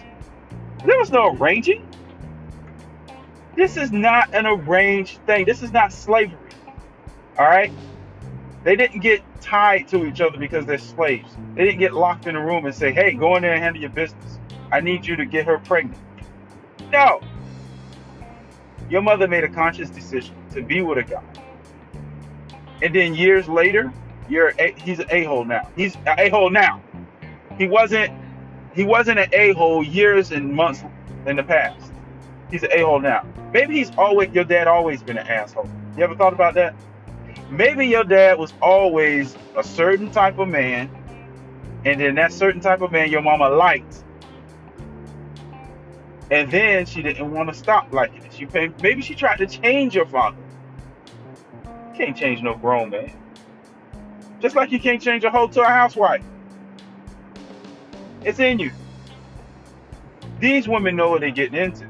There 0.85 0.97
was 0.97 1.11
no 1.11 1.35
arranging. 1.35 1.86
This 3.57 3.75
is 3.75 3.91
not 3.91 4.33
an 4.35 4.45
arranged 4.45 5.19
thing. 5.25 5.45
This 5.45 5.63
is 5.63 5.73
not 5.73 5.91
slavery. 5.91 6.37
All 7.39 7.45
right? 7.45 7.73
They 8.63 8.75
didn't 8.75 8.99
get 8.99 9.23
tied 9.41 9.87
to 9.87 10.05
each 10.05 10.21
other 10.21 10.37
because 10.37 10.67
they're 10.67 10.77
slaves. 10.77 11.35
They 11.55 11.65
didn't 11.65 11.79
get 11.79 11.93
locked 11.93 12.27
in 12.27 12.35
a 12.35 12.45
room 12.45 12.67
and 12.67 12.75
say, 12.75 12.91
hey, 12.91 13.13
go 13.13 13.35
in 13.35 13.41
there 13.41 13.53
and 13.53 13.63
handle 13.63 13.81
your 13.81 13.89
business. 13.89 14.37
I 14.71 14.79
need 14.79 15.07
you 15.07 15.15
to 15.15 15.25
get 15.25 15.47
her 15.47 15.57
pregnant. 15.57 15.99
No. 16.91 17.19
Your 18.91 19.01
mother 19.01 19.27
made 19.27 19.43
a 19.43 19.49
conscious 19.49 19.89
decision 19.89 20.35
to 20.51 20.61
be 20.61 20.81
with 20.81 20.99
a 20.99 21.03
guy. 21.03 21.23
And 22.83 22.93
then 22.93 23.15
years 23.15 23.49
later, 23.49 23.91
you're 24.29 24.53
a, 24.59 24.71
he's 24.73 24.99
an 24.99 25.07
a-hole 25.09 25.45
now. 25.45 25.67
He's 25.75 25.95
an 26.05 26.19
a-hole 26.19 26.51
now. 26.51 26.83
He 27.57 27.67
wasn't 27.67 28.13
he 28.75 28.83
wasn't 28.83 29.17
an 29.17 29.29
a-hole 29.33 29.83
years 29.83 30.31
and 30.31 30.53
months 30.53 30.83
in 31.25 31.37
the 31.37 31.43
past. 31.43 31.86
He's 32.51 32.63
an 32.63 32.69
a-hole 32.71 32.99
now. 32.99 33.25
Maybe 33.53 33.75
he's 33.75 33.91
always 33.97 34.29
your 34.33 34.43
dad 34.43 34.67
always 34.67 35.03
been 35.03 35.17
an 35.17 35.27
asshole. 35.27 35.69
You 35.97 36.03
ever 36.03 36.15
thought 36.15 36.33
about 36.33 36.53
that? 36.55 36.75
Maybe 37.49 37.87
your 37.87 38.03
dad 38.03 38.37
was 38.37 38.53
always 38.61 39.35
a 39.55 39.63
certain 39.63 40.11
type 40.11 40.37
of 40.37 40.47
man, 40.47 40.89
and 41.85 41.99
then 41.99 42.15
that 42.15 42.31
certain 42.31 42.61
type 42.61 42.81
of 42.81 42.91
man 42.91 43.09
your 43.09 43.21
mama 43.21 43.49
liked 43.49 44.03
and 46.29 46.51
then 46.51 46.85
she 46.85 47.01
didn't 47.01 47.31
want 47.31 47.49
to 47.49 47.55
stop 47.55 47.93
liking 47.93 48.23
it. 48.23 48.33
She 48.33 48.47
maybe 48.81 49.01
she 49.01 49.15
tried 49.15 49.37
to 49.37 49.47
change 49.47 49.95
your 49.95 50.05
father. 50.05 50.37
You 51.63 52.05
can't 52.05 52.17
change 52.17 52.41
no 52.41 52.55
grown 52.55 52.89
man. 52.89 53.11
Just 54.39 54.55
like 54.55 54.71
you 54.71 54.79
can't 54.79 55.01
change 55.01 55.23
a 55.23 55.29
hoe 55.31 55.47
to 55.47 55.61
a 55.61 55.67
housewife. 55.67 56.23
It's 58.23 58.39
in 58.39 58.59
you. 58.59 58.71
These 60.39 60.67
women 60.67 60.95
know 60.95 61.09
what 61.09 61.21
they're 61.21 61.31
getting 61.31 61.59
into. 61.59 61.87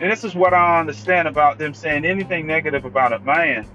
And 0.00 0.10
this 0.10 0.24
is 0.24 0.34
what 0.34 0.54
I 0.54 0.78
understand 0.78 1.28
about 1.28 1.58
them 1.58 1.74
saying 1.74 2.04
anything 2.04 2.46
negative 2.46 2.84
about 2.84 3.12
a 3.12 3.18
man. 3.20 3.66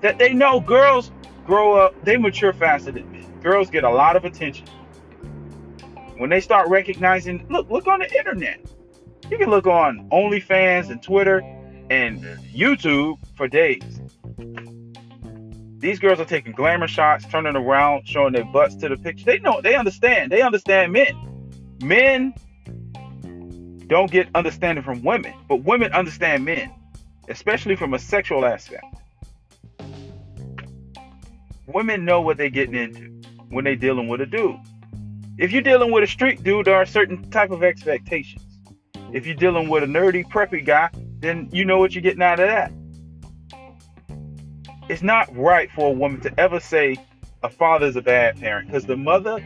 That 0.00 0.18
they 0.18 0.32
know 0.32 0.60
girls 0.60 1.10
grow 1.44 1.74
up, 1.74 1.94
they 2.04 2.16
mature 2.16 2.52
faster 2.52 2.92
than 2.92 3.10
men. 3.10 3.40
Girls 3.40 3.70
get 3.70 3.84
a 3.84 3.90
lot 3.90 4.16
of 4.16 4.24
attention. 4.24 4.66
When 6.16 6.30
they 6.30 6.40
start 6.40 6.68
recognizing, 6.68 7.46
look, 7.48 7.70
look 7.70 7.86
on 7.86 8.00
the 8.00 8.16
internet 8.16 8.60
you 9.30 9.36
can 9.36 9.50
look 9.50 9.66
on 9.66 10.08
OnlyFans 10.10 10.90
and 10.90 11.02
Twitter 11.02 11.40
and 11.90 12.22
YouTube 12.54 13.18
for 13.36 13.46
days. 13.46 14.00
These 15.78 15.98
girls 15.98 16.18
are 16.18 16.24
taking 16.24 16.52
glamour 16.52 16.88
shots, 16.88 17.26
turning 17.26 17.54
around, 17.54 18.08
showing 18.08 18.32
their 18.32 18.44
butts 18.44 18.74
to 18.76 18.88
the 18.88 18.96
picture. 18.96 19.24
They 19.24 19.38
know, 19.38 19.60
they 19.60 19.74
understand. 19.74 20.32
They 20.32 20.42
understand 20.42 20.92
men. 20.92 21.14
Men 21.82 22.34
don't 23.88 24.10
get 24.10 24.28
understanding 24.34 24.84
from 24.84 25.02
women, 25.02 25.34
but 25.48 25.64
women 25.64 25.92
understand 25.92 26.44
men, 26.44 26.70
especially 27.28 27.74
from 27.74 27.94
a 27.94 27.98
sexual 27.98 28.44
aspect. 28.44 28.84
Women 31.66 32.04
know 32.04 32.20
what 32.20 32.36
they're 32.36 32.50
getting 32.50 32.74
into 32.74 33.28
when 33.48 33.64
they're 33.64 33.76
dealing 33.76 34.08
with 34.08 34.20
a 34.20 34.26
dude. 34.26 34.56
If 35.38 35.52
you're 35.52 35.62
dealing 35.62 35.90
with 35.90 36.04
a 36.04 36.06
street 36.06 36.42
dude, 36.42 36.66
there 36.66 36.74
are 36.74 36.86
certain 36.86 37.30
type 37.30 37.50
of 37.50 37.62
expectations. 37.62 38.44
If 39.12 39.26
you're 39.26 39.36
dealing 39.36 39.68
with 39.68 39.82
a 39.82 39.86
nerdy, 39.86 40.26
preppy 40.28 40.64
guy, 40.64 40.90
then 41.20 41.48
you 41.52 41.64
know 41.64 41.78
what 41.78 41.94
you're 41.94 42.02
getting 42.02 42.22
out 42.22 42.40
of 42.40 42.48
that. 42.48 42.72
It's 44.88 45.02
not 45.02 45.34
right 45.34 45.70
for 45.72 45.88
a 45.88 45.92
woman 45.92 46.20
to 46.22 46.40
ever 46.40 46.60
say 46.60 46.96
a 47.42 47.48
father 47.48 47.86
is 47.86 47.96
a 47.96 48.02
bad 48.02 48.40
parent 48.40 48.68
because 48.68 48.84
the 48.84 48.96
mother, 48.96 49.44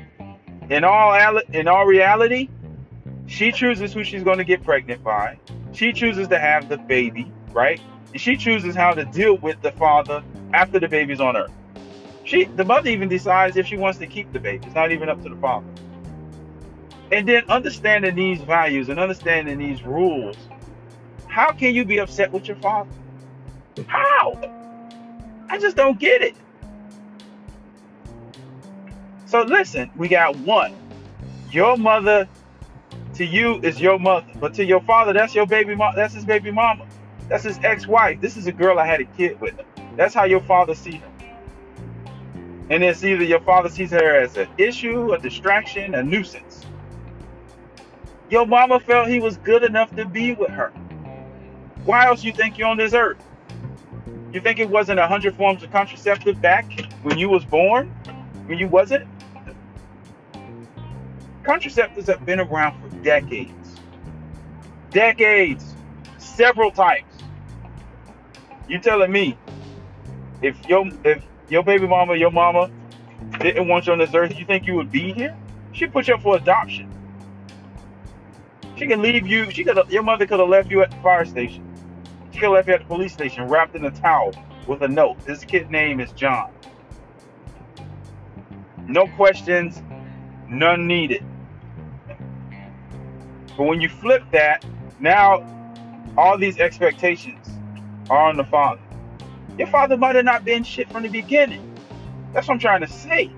in 0.71 0.85
all 0.85 1.39
in 1.53 1.69
all 1.69 1.85
reality, 1.85 2.49
she 3.33 3.51
chooses 3.51 3.95
who 3.95 4.05
she's 4.05 4.23
going 4.23 4.37
to 4.37 4.45
get 4.45 4.63
pregnant 4.63 5.03
by. 5.03 5.39
She 5.73 5.95
chooses 5.95 6.29
to 6.29 6.39
have 6.39 6.69
the 6.69 6.77
baby, 6.77 7.33
right? 7.53 7.81
And 8.13 8.21
she 8.21 8.37
chooses 8.37 8.75
how 8.75 8.93
to 8.93 9.07
deal 9.07 9.39
with 9.39 9.63
the 9.63 9.73
father 9.73 10.23
after 10.53 10.79
the 10.79 10.87
baby's 10.87 11.19
on 11.19 11.39
earth. 11.39 11.51
She, 12.25 12.45
the 12.45 12.65
mother, 12.65 12.91
even 12.91 13.09
decides 13.09 13.57
if 13.57 13.67
she 13.67 13.79
wants 13.79 13.99
to 14.01 14.07
keep 14.07 14.31
the 14.35 14.39
baby. 14.39 14.67
It's 14.67 14.75
not 14.75 14.93
even 14.93 15.09
up 15.09 15.23
to 15.23 15.31
the 15.31 15.37
father. 15.37 15.67
And 17.11 17.27
then 17.27 17.45
understanding 17.49 18.15
these 18.15 18.43
values 18.43 18.91
and 18.91 19.01
understanding 19.01 19.59
these 19.59 19.83
rules, 19.83 20.37
how 21.27 21.53
can 21.53 21.75
you 21.75 21.87
be 21.87 22.01
upset 22.01 22.33
with 22.33 22.47
your 22.47 22.59
father? 22.59 22.91
How? 23.87 24.39
I 25.49 25.59
just 25.59 25.75
don't 25.75 25.99
get 25.99 26.21
it. 26.21 26.37
So 29.25 29.41
listen, 29.41 29.91
we 29.97 30.09
got 30.09 30.37
one. 30.37 30.75
Your 31.51 31.79
mother 31.79 32.29
to 33.15 33.25
you 33.25 33.61
is 33.63 33.81
your 33.81 33.99
mother, 33.99 34.27
but 34.41 34.55
to 34.55 34.65
your 34.65 34.81
father, 34.83 35.13
that's 35.13 35.35
your 35.35 35.47
baby 35.47 35.75
mom. 35.75 35.95
That's 35.95 36.15
his 36.15 36.25
baby 36.25 36.51
mama. 36.51 36.87
That's 37.29 37.45
his 37.45 37.59
ex-wife. 37.63 38.21
This 38.21 38.37
is 38.37 38.47
a 38.47 38.53
girl 38.53 38.79
I 38.79 38.87
had 38.87 39.01
a 39.01 39.05
kid 39.05 39.41
with. 39.41 39.55
That's 39.97 40.15
how 40.15 40.25
your 40.25 40.41
father 40.41 40.75
sees 40.75 41.01
her. 41.01 41.13
And 42.71 42.83
it's 42.83 43.05
either 43.05 43.25
your 43.25 43.41
father 43.41 43.69
sees 43.69 43.91
her 43.91 44.17
as 44.21 44.37
an 44.37 44.49
issue, 44.57 45.13
a 45.13 45.19
distraction, 45.19 45.95
a 45.95 46.03
nuisance. 46.03 46.65
Your 48.31 48.47
mama 48.47 48.81
felt 48.81 49.09
he 49.09 49.21
was 49.21 49.37
good 49.37 49.63
enough 49.63 49.95
to 49.97 50.07
be 50.07 50.33
with 50.33 50.51
her. 50.51 50.71
Why 51.85 52.07
else 52.07 52.25
you 52.25 52.33
think 52.33 52.57
you're 52.57 52.69
on 52.69 52.79
this 52.79 52.95
earth? 52.95 53.23
You 54.33 54.41
think 54.41 54.59
it 54.59 54.71
wasn't 54.71 54.99
a 55.01 55.07
hundred 55.07 55.37
forms 55.37 55.63
of 55.63 55.71
contraceptive 55.71 56.41
back 56.41 56.89
when 57.03 57.19
you 57.19 57.29
was 57.29 57.45
born? 57.45 57.89
When 58.47 58.59
you 58.59 58.69
wasn't? 58.69 59.07
Contraceptives 61.43 62.07
have 62.07 62.25
been 62.25 62.41
around 62.41 62.82
decades. 63.03 63.81
Decades. 64.91 65.75
Several 66.19 66.71
types. 66.71 67.15
You 68.69 68.79
telling 68.79 69.13
me 69.13 69.37
if 70.41 70.57
your 70.69 70.89
if 71.05 71.23
your 71.49 71.63
baby 71.63 71.87
mama, 71.87 72.17
your 72.17 72.31
mama 72.31 72.71
didn't 73.41 73.69
want 73.69 73.87
you 73.87 73.93
on 73.93 73.99
this 73.99 74.15
earth, 74.15 74.39
you 74.39 74.45
think 74.45 74.67
you 74.67 74.75
would 74.75 74.91
be 74.91 75.13
here? 75.13 75.37
She 75.73 75.87
put 75.87 76.09
you 76.09 76.15
up 76.15 76.23
for 76.23 76.37
adoption. 76.37 76.91
She 78.77 78.87
can 78.87 79.03
leave 79.03 79.27
you. 79.27 79.51
She 79.51 79.65
could. 79.65 79.79
Your 79.91 80.03
mother 80.03 80.27
could 80.27 80.41
have 80.41 80.49
left 80.49 80.71
you 80.71 80.83
at 80.83 80.91
the 80.91 80.97
fire 80.99 81.25
station. 81.25 81.65
She 82.31 82.39
could 82.39 82.47
have 82.47 82.53
left 82.53 82.69
you 82.69 82.75
at 82.75 82.81
the 82.81 82.87
police 82.87 83.13
station, 83.13 83.49
wrapped 83.49 83.75
in 83.75 83.85
a 83.85 83.91
towel 83.91 84.33
with 84.67 84.83
a 84.83 84.89
note. 84.89 85.25
This 85.25 85.45
kid's 85.45 85.71
name 85.71 86.01
is 86.01 86.13
John. 86.13 86.51
No 88.87 89.07
questions, 89.09 89.83
none 90.49 90.87
needed. 90.87 91.25
But 93.57 93.65
when 93.65 93.81
you 93.81 93.89
flip 93.89 94.23
that, 94.33 94.65
now 94.99 95.45
all 96.17 96.39
these 96.39 96.59
expectations 96.59 97.49
are 98.11 98.29
on 98.29 98.37
the 98.37 98.45
father. 98.45 98.81
Your 99.59 99.69
father 99.69 99.97
might 99.97 100.15
have 100.17 100.25
not 100.25 100.45
been 100.45 100.65
shit 100.65 100.91
from 100.91 101.03
the 101.03 101.09
beginning. 101.09 101.79
That's 102.33 102.49
what 102.49 102.55
I'm 102.55 102.61
trying 102.61 102.81
to 102.81 102.89
say. 102.89 103.31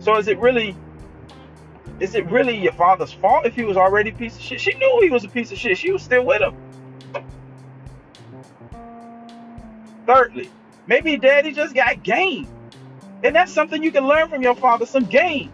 So 0.00 0.16
is 0.16 0.28
it 0.28 0.38
really 0.38 0.76
is 1.98 2.14
it 2.14 2.30
really 2.30 2.56
your 2.58 2.72
father's 2.72 3.12
fault 3.12 3.46
if 3.46 3.54
he 3.54 3.64
was 3.64 3.76
already 3.76 4.10
a 4.10 4.12
piece 4.12 4.36
of 4.36 4.42
shit? 4.42 4.60
She 4.60 4.74
knew 4.74 4.98
he 5.00 5.10
was 5.10 5.24
a 5.24 5.28
piece 5.28 5.50
of 5.50 5.58
shit. 5.58 5.78
She 5.78 5.90
was 5.90 6.02
still 6.02 6.24
with 6.24 6.42
him. 6.42 6.54
Thirdly, 10.06 10.50
maybe 10.86 11.16
daddy 11.16 11.52
just 11.52 11.74
got 11.74 12.02
game. 12.02 12.46
And 13.24 13.34
that's 13.34 13.52
something 13.52 13.82
you 13.82 13.90
can 13.90 14.06
learn 14.06 14.28
from 14.28 14.42
your 14.42 14.54
father, 14.54 14.84
some 14.84 15.06
game. 15.06 15.50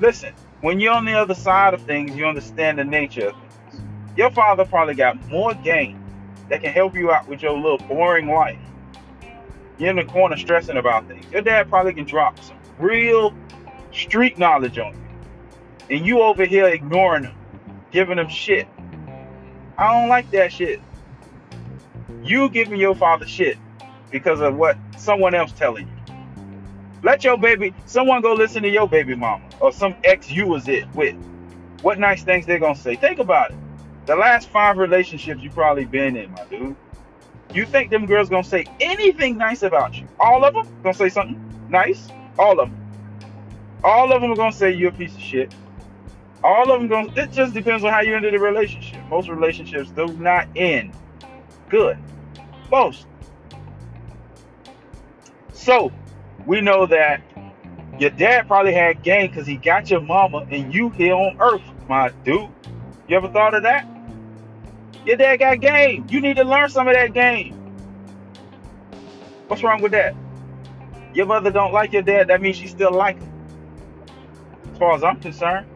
Listen, 0.00 0.32
when 0.60 0.78
you're 0.78 0.92
on 0.92 1.04
the 1.04 1.14
other 1.14 1.34
side 1.34 1.74
of 1.74 1.82
things, 1.82 2.14
you 2.16 2.26
understand 2.26 2.78
the 2.78 2.84
nature 2.84 3.28
of 3.28 3.34
things. 3.34 3.82
Your 4.16 4.30
father 4.30 4.64
probably 4.64 4.94
got 4.94 5.28
more 5.28 5.54
game 5.54 6.02
that 6.48 6.62
can 6.62 6.72
help 6.72 6.94
you 6.94 7.10
out 7.10 7.28
with 7.28 7.42
your 7.42 7.56
little 7.56 7.78
boring 7.78 8.28
life. 8.28 8.58
You're 9.78 9.90
in 9.90 9.96
the 9.96 10.04
corner 10.04 10.36
stressing 10.36 10.76
about 10.76 11.08
things. 11.08 11.24
Your 11.32 11.42
dad 11.42 11.70
probably 11.70 11.94
can 11.94 12.04
drop 12.04 12.38
some 12.42 12.58
real 12.78 13.34
street 13.92 14.38
knowledge 14.38 14.78
on 14.78 14.92
you. 14.94 15.96
And 15.96 16.06
you 16.06 16.20
over 16.20 16.44
here 16.44 16.68
ignoring 16.68 17.22
them, 17.22 17.36
giving 17.90 18.16
them 18.16 18.28
shit. 18.28 18.68
I 19.78 19.92
don't 19.92 20.08
like 20.08 20.30
that 20.32 20.52
shit. 20.52 20.80
You 22.22 22.50
giving 22.50 22.78
your 22.78 22.94
father 22.94 23.26
shit 23.26 23.56
because 24.10 24.40
of 24.40 24.56
what 24.56 24.76
someone 24.98 25.34
else 25.34 25.52
telling 25.52 25.88
you. 25.88 25.99
Let 27.02 27.24
your 27.24 27.38
baby, 27.38 27.74
someone 27.86 28.20
go 28.20 28.34
listen 28.34 28.62
to 28.62 28.68
your 28.68 28.88
baby 28.88 29.14
mama 29.14 29.48
or 29.60 29.72
some 29.72 29.94
ex 30.04 30.30
you 30.30 30.46
was 30.46 30.68
it 30.68 30.86
with. 30.94 31.16
What 31.82 31.98
nice 31.98 32.22
things 32.22 32.44
they're 32.44 32.58
gonna 32.58 32.74
say. 32.74 32.96
Think 32.96 33.18
about 33.18 33.52
it. 33.52 33.56
The 34.06 34.16
last 34.16 34.50
five 34.50 34.76
relationships 34.76 35.42
you 35.42 35.50
probably 35.50 35.86
been 35.86 36.16
in, 36.16 36.30
my 36.32 36.44
dude. 36.44 36.76
You 37.54 37.64
think 37.64 37.90
them 37.90 38.06
girls 38.06 38.28
gonna 38.28 38.44
say 38.44 38.66
anything 38.80 39.38
nice 39.38 39.62
about 39.62 39.98
you? 39.98 40.06
All 40.18 40.44
of 40.44 40.54
them 40.54 40.68
gonna 40.82 40.94
say 40.94 41.08
something 41.08 41.40
nice? 41.68 42.08
All 42.38 42.60
of 42.60 42.70
them. 42.70 42.80
All 43.82 44.12
of 44.12 44.20
them 44.20 44.30
are 44.30 44.36
gonna 44.36 44.52
say 44.52 44.72
you're 44.72 44.90
a 44.90 44.92
piece 44.92 45.14
of 45.14 45.20
shit. 45.20 45.54
All 46.44 46.70
of 46.70 46.80
them 46.80 46.88
gonna. 46.88 47.12
It 47.16 47.32
just 47.32 47.54
depends 47.54 47.82
on 47.82 47.92
how 47.92 48.00
you 48.00 48.14
enter 48.14 48.30
the 48.30 48.38
relationship. 48.38 49.02
Most 49.08 49.28
relationships 49.28 49.90
do 49.90 50.06
not 50.18 50.48
end 50.54 50.92
good. 51.70 51.96
Most. 52.70 53.06
So 55.52 55.92
we 56.50 56.60
know 56.60 56.84
that 56.84 57.22
your 58.00 58.10
dad 58.10 58.48
probably 58.48 58.74
had 58.74 59.04
game 59.04 59.30
because 59.30 59.46
he 59.46 59.54
got 59.54 59.88
your 59.88 60.00
mama 60.00 60.38
and 60.50 60.74
you 60.74 60.90
here 60.90 61.14
on 61.14 61.36
earth, 61.38 61.62
my 61.88 62.08
dude. 62.24 62.50
You 63.06 63.16
ever 63.16 63.28
thought 63.28 63.54
of 63.54 63.62
that? 63.62 63.86
Your 65.06 65.16
dad 65.16 65.36
got 65.36 65.60
game. 65.60 66.08
You 66.10 66.20
need 66.20 66.38
to 66.38 66.42
learn 66.42 66.68
some 66.68 66.88
of 66.88 66.94
that 66.94 67.12
game. 67.14 67.52
What's 69.46 69.62
wrong 69.62 69.80
with 69.80 69.92
that? 69.92 70.16
Your 71.14 71.26
mother 71.26 71.52
don't 71.52 71.72
like 71.72 71.92
your 71.92 72.02
dad, 72.02 72.26
that 72.26 72.42
means 72.42 72.56
she 72.56 72.66
still 72.66 72.90
like 72.90 73.20
him. 73.20 73.32
As 74.72 74.78
far 74.78 74.96
as 74.96 75.04
I'm 75.04 75.20
concerned. 75.20 75.68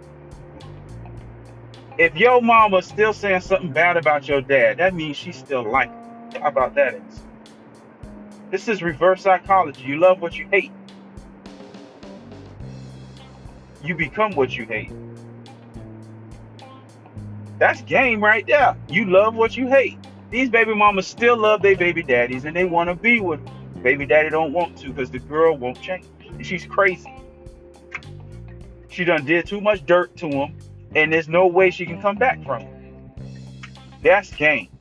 If 1.99 2.17
your 2.17 2.43
mama's 2.43 2.87
still 2.89 3.13
saying 3.13 3.43
something 3.43 3.73
bad 3.73 3.97
about 3.97 4.27
your 4.27 4.41
dad, 4.41 4.79
that 4.79 4.93
means 4.93 5.17
she 5.17 5.31
still 5.31 5.63
like 5.71 5.91
him. 6.33 6.43
How 6.43 6.49
about 6.49 6.75
that? 6.75 7.01
This 8.55 8.69
is 8.69 8.85
reverse 8.85 9.23
psychology. 9.23 9.83
You 9.83 9.97
love 9.97 10.21
what 10.21 10.39
you 10.39 10.47
hate. 10.49 10.71
You 13.83 13.97
become 13.97 14.37
what 14.37 14.57
you 14.57 14.65
hate. 14.65 14.93
That's 17.59 17.83
game 17.83 18.23
right 18.23 18.47
there. 18.47 18.77
You 18.89 19.07
love 19.07 19.35
what 19.35 19.57
you 19.57 19.67
hate. 19.67 19.99
These 20.31 20.51
baby 20.51 20.73
mamas 20.73 21.09
still 21.09 21.37
love 21.37 21.63
their 21.63 21.77
baby 21.77 22.05
daddies 22.05 22.45
and 22.45 22.55
they 22.55 22.65
want 22.65 22.91
to 22.91 22.95
be 22.95 23.19
with 23.19 23.45
them. 23.45 23.83
Baby 23.83 24.07
daddy 24.07 24.31
don't 24.31 24.53
want 24.53 24.79
to 24.79 24.93
because 24.93 25.11
the 25.11 25.19
girl 25.19 25.57
won't 25.57 25.83
change. 25.83 26.07
She's 26.41 26.65
crazy. 26.65 27.13
She 28.89 29.03
done 29.05 29.25
did 29.25 29.47
too 29.47 29.61
much 29.61 29.85
dirt 29.85 30.17
to 30.19 30.29
him 30.29 30.57
and 30.95 31.13
there's 31.13 31.29
no 31.29 31.49
way 31.49 31.71
she 31.73 31.87
can 31.87 32.01
come 32.01 32.19
back 32.19 32.41
from 32.45 32.63
it. 32.63 32.69
That's 34.05 34.31
game. 34.31 34.74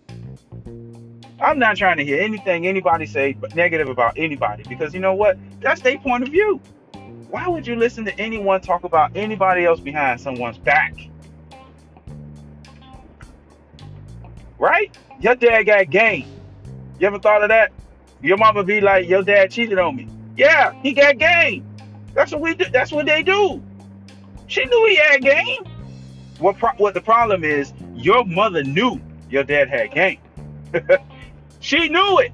I'm 1.44 1.60
not 1.60 1.76
trying 1.76 1.98
to 1.98 2.06
hear 2.06 2.22
anything 2.22 2.66
anybody 2.68 3.06
say 3.06 3.36
negative 3.54 3.90
about 3.90 4.18
anybody 4.18 4.64
because 4.68 4.94
you 4.94 5.02
know 5.02 5.14
what? 5.14 5.38
That's 5.60 5.82
their 5.82 5.98
point 5.98 6.24
of 6.24 6.30
view. 6.30 6.62
Why 7.30 7.50
would 7.50 7.68
you 7.68 7.76
listen 7.76 8.06
to 8.06 8.18
anyone 8.18 8.62
talk 8.62 8.86
about 8.86 9.12
anybody 9.16 9.66
else 9.66 9.82
behind 9.82 10.22
someone's 10.22 10.58
back? 10.58 10.96
Right? 14.58 14.98
Your 15.20 15.36
dad 15.36 15.64
got 15.64 15.90
game. 15.90 16.28
You 17.00 17.08
ever 17.08 17.20
thought 17.20 17.44
of 17.44 17.50
that? 17.50 17.74
Your 18.22 18.38
mama 18.38 18.64
be 18.64 18.80
like, 18.80 19.10
your 19.10 19.22
dad 19.22 19.52
cheated 19.52 19.78
on 19.78 19.98
me. 19.98 20.08
Yeah, 20.38 20.72
he 20.82 20.94
got 20.94 21.18
game. 21.18 21.68
That's 22.14 22.32
what 22.32 22.40
we 22.40 22.56
do. 22.56 22.66
That's 22.72 22.94
what 22.94 23.06
they 23.06 23.22
do. 23.22 23.62
She 24.48 24.64
knew 24.64 24.88
he 24.88 24.96
had 24.96 25.22
game. 25.22 25.66
What 26.40 26.58
pro- 26.58 26.76
what 26.78 26.94
the 26.94 27.02
problem 27.02 27.44
is? 27.44 27.74
Your 27.96 28.24
mother 28.24 28.64
knew 28.64 29.02
your 29.30 29.44
dad 29.44 29.68
had 29.68 29.92
game. 29.92 30.20
she 31.64 31.88
knew 31.88 32.20
it. 32.20 32.34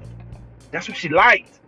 That's 0.72 0.88
what 0.88 0.96
she 0.96 1.08
liked. 1.08 1.60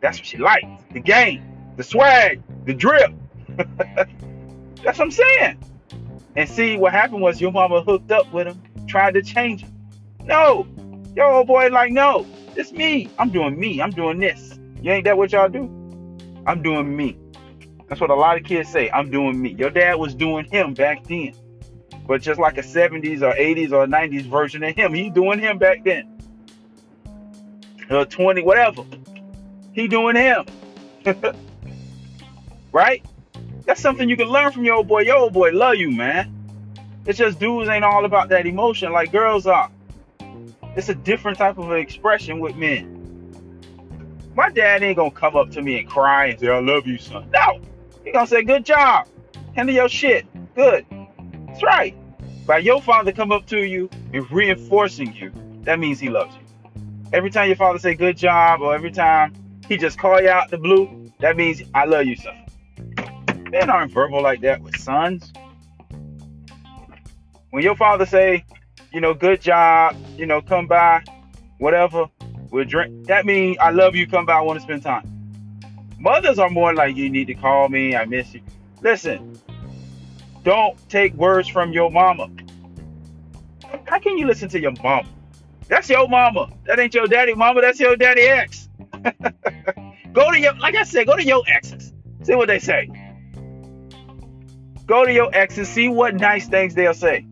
That's 0.00 0.18
what 0.18 0.26
she 0.26 0.38
liked. 0.38 0.92
The 0.92 1.00
game, 1.00 1.44
the 1.76 1.82
swag, 1.82 2.42
the 2.64 2.72
drip. 2.72 3.12
That's 3.56 4.98
what 4.98 5.00
I'm 5.00 5.10
saying. 5.10 5.62
And 6.34 6.48
see 6.48 6.78
what 6.78 6.92
happened 6.92 7.20
was 7.20 7.38
your 7.38 7.52
mama 7.52 7.82
hooked 7.82 8.10
up 8.10 8.32
with 8.32 8.46
him 8.46 8.62
tried 8.88 9.12
to 9.14 9.22
change 9.22 9.62
him. 9.62 9.72
No. 10.24 10.66
your 11.14 11.26
old 11.26 11.46
boy, 11.46 11.68
like, 11.68 11.92
no, 11.92 12.26
it's 12.56 12.72
me. 12.72 13.10
I'm 13.18 13.28
doing 13.28 13.60
me. 13.60 13.82
I'm 13.82 13.90
doing 13.90 14.18
this. 14.18 14.58
You 14.80 14.90
ain't 14.90 15.04
that 15.04 15.18
what 15.18 15.32
y'all 15.32 15.50
do? 15.50 15.64
I'm 16.46 16.62
doing 16.62 16.96
me. 16.96 17.18
That's 17.88 18.00
what 18.00 18.08
a 18.08 18.14
lot 18.14 18.38
of 18.38 18.44
kids 18.44 18.70
say. 18.70 18.90
I'm 18.90 19.10
doing 19.10 19.40
me. 19.40 19.50
Your 19.52 19.70
dad 19.70 19.96
was 19.96 20.14
doing 20.14 20.46
him 20.46 20.72
back 20.72 21.04
then. 21.04 21.34
But 22.06 22.22
just 22.22 22.40
like 22.40 22.58
a 22.58 22.62
70s 22.62 23.22
or 23.22 23.34
80s 23.34 23.72
or 23.72 23.86
90s 23.86 24.22
version 24.22 24.64
of 24.64 24.74
him, 24.74 24.94
he 24.94 25.10
doing 25.10 25.38
him 25.38 25.58
back 25.58 25.84
then. 25.84 26.11
Or 27.90 28.04
20, 28.04 28.42
whatever. 28.42 28.84
He 29.72 29.88
doing 29.88 30.16
him. 30.16 30.46
right? 32.72 33.04
That's 33.64 33.80
something 33.80 34.08
you 34.08 34.16
can 34.16 34.28
learn 34.28 34.52
from 34.52 34.64
your 34.64 34.76
old 34.76 34.88
boy. 34.88 35.02
Your 35.02 35.16
old 35.16 35.32
boy 35.32 35.50
love 35.50 35.76
you, 35.76 35.90
man. 35.90 36.32
It's 37.06 37.18
just 37.18 37.38
dudes 37.38 37.68
ain't 37.68 37.84
all 37.84 38.04
about 38.04 38.28
that 38.28 38.46
emotion 38.46 38.92
like 38.92 39.12
girls 39.12 39.46
are. 39.46 39.70
It's 40.76 40.88
a 40.88 40.94
different 40.94 41.38
type 41.38 41.58
of 41.58 41.72
expression 41.72 42.40
with 42.40 42.56
men. 42.56 42.98
My 44.34 44.48
dad 44.48 44.82
ain't 44.82 44.96
gonna 44.96 45.10
come 45.10 45.36
up 45.36 45.50
to 45.50 45.62
me 45.62 45.78
and 45.78 45.88
cry 45.88 46.26
and 46.26 46.40
say, 46.40 46.48
I 46.48 46.60
love 46.60 46.86
you, 46.86 46.98
son. 46.98 47.28
No. 47.32 47.60
He 48.04 48.12
gonna 48.12 48.26
say, 48.26 48.42
Good 48.42 48.64
job. 48.64 49.08
Handle 49.54 49.74
your 49.74 49.88
shit. 49.88 50.26
Good. 50.54 50.86
That's 51.48 51.62
right. 51.62 51.94
By 52.46 52.58
your 52.58 52.80
father 52.80 53.12
come 53.12 53.30
up 53.30 53.46
to 53.48 53.58
you 53.58 53.90
and 54.12 54.30
reinforcing 54.30 55.14
you, 55.14 55.32
that 55.62 55.78
means 55.78 56.00
he 56.00 56.08
loves 56.08 56.34
you. 56.34 56.41
Every 57.12 57.30
time 57.30 57.48
your 57.48 57.56
father 57.56 57.78
say 57.78 57.94
good 57.94 58.16
job, 58.16 58.60
or 58.62 58.74
every 58.74 58.90
time 58.90 59.34
he 59.68 59.76
just 59.76 59.98
call 59.98 60.20
you 60.20 60.30
out 60.30 60.50
the 60.50 60.58
blue, 60.58 61.12
that 61.20 61.36
means 61.36 61.62
I 61.74 61.84
love 61.84 62.06
you, 62.06 62.16
son. 62.16 62.36
Men 63.50 63.68
aren't 63.68 63.92
verbal 63.92 64.22
like 64.22 64.40
that 64.40 64.62
with 64.62 64.76
sons 64.78 65.32
when 67.52 67.62
your 67.62 67.76
father 67.76 68.06
say, 68.06 68.44
you 68.92 69.00
know, 69.00 69.12
good 69.12 69.40
job, 69.40 69.94
you 70.16 70.24
know, 70.24 70.40
come 70.40 70.66
by, 70.66 71.04
whatever, 71.58 72.06
we'll 72.50 72.64
drink. 72.64 73.06
That 73.06 73.26
means 73.26 73.58
I 73.60 73.70
love 73.70 73.94
you. 73.94 74.06
Come 74.06 74.24
by. 74.24 74.38
I 74.38 74.40
want 74.40 74.58
to 74.58 74.62
spend 74.62 74.82
time. 74.82 75.06
Mothers 75.98 76.38
are 76.38 76.48
more 76.48 76.74
like 76.74 76.96
you 76.96 77.10
need 77.10 77.26
to 77.26 77.34
call 77.34 77.68
me. 77.68 77.94
I 77.94 78.06
miss 78.06 78.32
you. 78.32 78.40
Listen, 78.80 79.38
don't 80.44 80.76
take 80.88 81.12
words 81.14 81.46
from 81.46 81.72
your 81.72 81.90
mama. 81.90 82.30
How 83.84 83.98
can 83.98 84.16
you 84.16 84.26
listen 84.26 84.48
to 84.48 84.60
your 84.60 84.72
mama? 84.82 85.08
That's 85.68 85.88
your 85.88 86.08
mama. 86.08 86.50
That 86.66 86.78
ain't 86.78 86.94
your 86.94 87.06
daddy 87.06 87.34
mama. 87.34 87.60
That's 87.60 87.80
your 87.80 87.96
daddy 87.96 88.22
ex. 88.22 88.68
go 90.12 90.30
to 90.30 90.38
your, 90.38 90.54
like 90.54 90.74
I 90.74 90.82
said, 90.84 91.06
go 91.06 91.16
to 91.16 91.24
your 91.24 91.42
exes. 91.46 91.92
See 92.22 92.34
what 92.34 92.48
they 92.48 92.58
say. 92.58 92.88
Go 94.86 95.04
to 95.04 95.12
your 95.12 95.34
exes. 95.34 95.68
See 95.68 95.88
what 95.88 96.14
nice 96.14 96.48
things 96.48 96.74
they'll 96.74 96.94
say. 96.94 97.26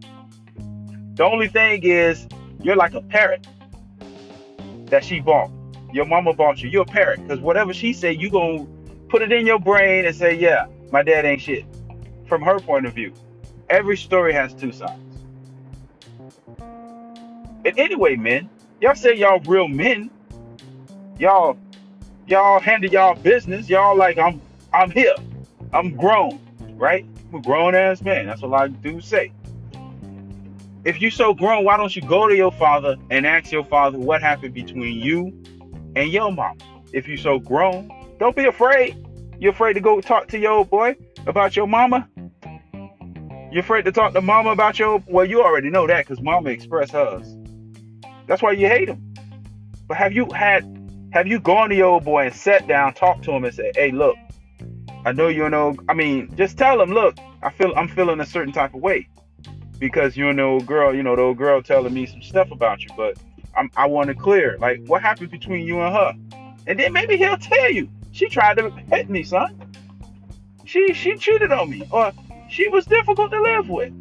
The 1.14 1.25
only 1.25 1.49
thing 1.49 1.83
is, 1.83 2.27
you're 2.62 2.77
like 2.77 2.95
a 2.95 3.03
parrot 3.03 3.47
that 4.87 5.05
she 5.05 5.21
bought. 5.21 5.51
Your 5.93 6.05
mama 6.05 6.33
bought 6.33 6.62
you. 6.62 6.71
You're 6.71 6.83
a 6.83 6.87
parrot 6.87 7.23
because 7.23 7.40
whatever 7.40 7.75
she 7.75 7.93
say, 7.93 8.12
you 8.12 8.31
gonna 8.31 8.66
put 9.09 9.23
it 9.23 9.33
in 9.33 9.47
your 9.47 9.59
brain 9.59 10.07
and 10.07 10.14
say, 10.14 10.35
"Yeah, 10.35 10.66
my 10.93 11.03
dad 11.03 11.25
ain't 11.25 11.40
shit." 11.40 11.64
From 12.27 12.43
her 12.43 12.59
point 12.61 12.87
of 12.87 12.95
view, 12.95 13.12
every 13.69 13.97
story 13.97 14.33
has 14.33 14.55
two 14.55 14.73
sides. 14.73 15.10
And 17.64 17.79
anyway, 17.79 18.16
men, 18.16 18.49
y'all 18.81 18.94
say 18.94 19.14
y'all 19.14 19.40
real 19.40 19.68
men. 19.68 20.11
Y'all, 21.18 21.59
y'all 22.27 22.61
handle 22.61 22.90
y'all 22.90 23.14
business. 23.14 23.68
Y'all 23.68 23.96
like 23.96 24.18
I'm, 24.18 24.40
I'm 24.73 24.90
here. 24.90 25.14
I'm 25.73 25.96
grown, 25.96 26.40
right? 26.77 27.05
I'm 27.29 27.38
a 27.38 27.42
grown 27.42 27.75
ass 27.75 28.03
man. 28.03 28.27
That's 28.27 28.42
what 28.42 28.49
a 28.49 28.51
lot 28.51 28.66
of 28.66 28.83
dudes 28.83 29.07
say 29.07 29.33
if 30.85 31.01
you're 31.01 31.11
so 31.11 31.35
grown, 31.35 31.64
why 31.64 31.77
don't 31.77 31.94
you 31.94 32.03
go 32.03 32.29
to 32.29 32.35
your 32.35 32.53
father 32.53 32.96
and 33.11 33.27
ask 33.27 33.53
your 33.53 33.64
father 33.64 33.99
what 33.99 34.23
happened 34.23 34.55
between 34.55 34.99
you 34.99 35.27
and 35.94 36.11
your 36.11 36.33
mom? 36.33 36.57
If 36.92 37.07
you're 37.07 37.18
so 37.18 37.38
grown, 37.38 37.90
don't 38.18 38.35
be 38.35 38.46
afraid. 38.46 38.96
You're 39.38 39.53
afraid 39.53 39.75
to 39.75 39.81
go 39.81 40.01
talk 40.01 40.29
to 40.29 40.38
your 40.38 40.53
old 40.53 40.70
boy 40.70 40.96
about 41.27 41.55
your 41.57 41.66
mama? 41.66 42.09
You're 43.53 43.61
afraid 43.61 43.85
to 43.87 43.92
talk 43.92 44.12
to 44.14 44.20
mama 44.20 44.51
about 44.51 44.79
your 44.79 45.03
well, 45.07 45.25
you 45.25 45.42
already 45.42 45.70
know 45.70 45.87
that 45.87 46.07
because 46.07 46.23
mama 46.23 46.51
expressed 46.51 46.92
hers. 46.92 47.37
That's 48.31 48.43
why 48.43 48.53
you 48.53 48.69
hate 48.69 48.88
him. 48.88 49.12
But 49.88 49.97
have 49.97 50.12
you 50.12 50.29
had 50.33 50.62
have 51.12 51.27
you 51.27 51.40
gone 51.40 51.71
to 51.71 51.75
your 51.75 51.88
old 51.88 52.05
boy 52.05 52.27
and 52.27 52.35
sat 52.35 52.69
down, 52.69 52.95
talked 52.95 53.25
to 53.25 53.33
him 53.33 53.45
and 53.45 53.53
said, 53.53 53.73
Hey, 53.75 53.90
look, 53.90 54.16
I 55.05 55.11
know 55.11 55.27
you 55.27 55.51
know 55.51 55.75
I 55.88 55.95
mean, 55.95 56.33
just 56.37 56.57
tell 56.57 56.81
him, 56.81 56.93
look, 56.93 57.19
I 57.43 57.51
feel 57.51 57.73
I'm 57.75 57.88
feeling 57.88 58.21
a 58.21 58.25
certain 58.25 58.53
type 58.53 58.73
of 58.73 58.83
way 58.83 59.09
because 59.81 60.16
you're 60.16 60.31
an 60.31 60.38
old 60.38 60.64
girl, 60.64 60.95
you 60.95 61.03
know, 61.03 61.16
the 61.16 61.23
old 61.23 61.38
girl 61.38 61.61
telling 61.61 61.93
me 61.93 62.07
some 62.07 62.23
stuff 62.23 62.53
about 62.53 62.83
you, 62.83 62.90
but 62.97 63.19
I'm, 63.57 63.69
I 63.77 63.87
want 63.87 64.07
to 64.11 64.14
clear, 64.14 64.57
like, 64.61 64.81
what 64.87 65.03
happened 65.03 65.33
between 65.33 65.66
you 65.66 65.81
and 65.81 65.93
her? 65.93 66.12
And 66.69 66.79
then 66.79 66.93
maybe 66.93 67.16
he'll 67.16 67.37
tell 67.37 67.73
you. 67.73 67.88
She 68.12 68.29
tried 68.29 68.59
to 68.59 68.71
hit 68.71 69.11
me, 69.11 69.25
son. 69.25 69.75
She 70.66 70.93
she 70.93 71.16
cheated 71.16 71.51
on 71.51 71.69
me, 71.69 71.83
or 71.90 72.12
she 72.49 72.69
was 72.69 72.87
difficult 72.87 73.33
to 73.33 73.43
live 73.43 73.69
with. 73.69 73.93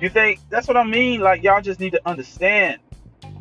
You 0.00 0.08
think 0.08 0.40
that's 0.48 0.66
what 0.66 0.78
I 0.78 0.84
mean? 0.84 1.20
Like 1.20 1.42
y'all 1.42 1.60
just 1.60 1.78
need 1.78 1.92
to 1.92 2.00
understand 2.06 2.78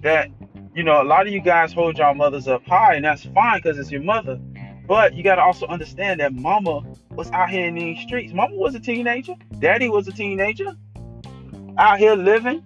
that 0.02 0.30
you 0.76 0.84
know 0.84 1.02
a 1.02 1.06
lot 1.06 1.26
of 1.26 1.32
you 1.34 1.40
guys 1.40 1.72
hold 1.72 1.98
y'all 1.98 2.14
mothers 2.14 2.48
up 2.48 2.66
high, 2.66 2.96
and 2.96 3.06
that's 3.06 3.24
fine 3.24 3.60
because 3.60 3.80
it's 3.80 3.92
your 3.92 4.04
mother. 4.04 4.38
But 4.86 5.14
you 5.14 5.24
got 5.24 5.36
to 5.36 5.42
also 5.42 5.68
understand 5.68 6.20
that 6.20 6.34
mama 6.34 6.82
was 7.12 7.32
out 7.32 7.50
here 7.50 7.68
in 7.68 7.76
these 7.76 8.02
streets. 8.02 8.34
Mama 8.34 8.56
was 8.56 8.76
a 8.76 8.80
teenager. 8.80 9.36
Daddy 9.60 9.88
was 9.88 10.08
a 10.08 10.12
teenager. 10.12 10.76
Out 11.78 12.00
here 12.00 12.16
living, 12.16 12.64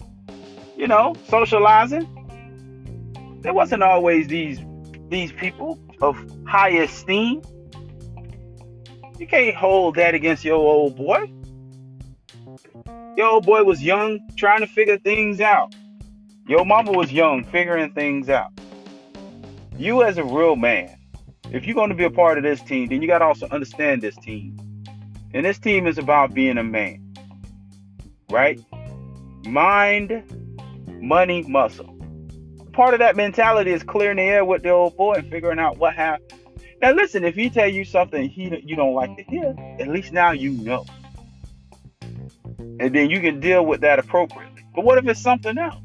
you 0.76 0.88
know, 0.88 1.16
socializing. 1.28 2.10
There 3.42 3.54
wasn't 3.54 3.84
always 3.84 4.28
these 4.28 4.60
these 5.10 5.32
people 5.34 5.78
of 6.02 6.18
high 6.48 6.70
esteem. 6.70 7.44
You 9.20 9.28
can't 9.28 9.56
hold 9.56 9.96
that 9.96 10.16
against 10.16 10.44
your 10.44 10.56
old 10.56 10.96
boy. 10.96 11.32
Old 13.22 13.46
boy 13.46 13.64
was 13.64 13.84
young, 13.84 14.20
trying 14.36 14.60
to 14.62 14.68
figure 14.68 14.98
things 14.98 15.42
out. 15.42 15.76
Yo, 16.48 16.64
mama 16.66 16.92
was 16.92 17.12
young, 17.12 17.44
figuring 17.44 17.92
things 17.94 18.30
out. 18.30 18.52
You 19.78 20.04
as 20.04 20.18
a 20.18 20.24
real 20.24 20.56
man 20.56 20.98
if 21.54 21.68
you're 21.68 21.76
going 21.76 21.90
to 21.90 21.96
be 21.96 22.04
a 22.04 22.10
part 22.10 22.38
of 22.38 22.44
this 22.44 22.62
team, 22.62 22.90
then 22.90 23.02
you 23.02 23.08
got 23.08 23.20
to 23.20 23.26
also 23.26 23.48
understand 23.50 24.02
this 24.02 24.16
team. 24.18 24.58
And 25.34 25.46
this 25.46 25.60
team 25.60 25.86
is 25.86 26.00
about 26.00 26.34
being 26.34 26.58
a 26.58 26.64
man, 26.64 27.14
right? 28.32 28.60
Mind, 29.46 30.24
money, 31.00 31.44
muscle. 31.44 31.90
Part 32.74 32.96
of 32.96 33.00
that 33.02 33.16
mentality 33.16 33.72
is 33.72 33.84
clearing 33.84 34.18
the 34.18 34.24
air 34.24 34.44
with 34.44 34.64
the 34.64 34.70
old 34.70 34.98
boy 34.98 35.14
and 35.14 35.30
figuring 35.30 35.60
out 35.60 35.78
what 35.78 35.94
happened. 35.94 36.34
Now, 36.82 36.92
listen, 36.92 37.24
if 37.24 37.36
he 37.36 37.52
tell 37.52 37.68
you 37.68 37.86
something 37.86 38.28
he 38.28 38.60
you 38.64 38.76
don't 38.76 38.96
like 38.96 39.16
to 39.16 39.24
hear, 39.24 39.56
at 39.80 39.88
least 39.88 40.12
now 40.12 40.32
you 40.32 40.52
know, 40.52 40.86
and 42.80 42.94
then 42.94 43.10
you 43.10 43.20
can 43.22 43.40
deal 43.40 43.66
with 43.66 43.82
that 43.82 44.00
appropriately. 44.00 44.64
But 44.76 44.86
what 44.86 44.98
if 44.98 45.08
it's 45.08 45.22
something 45.22 45.58
else? 45.58 45.82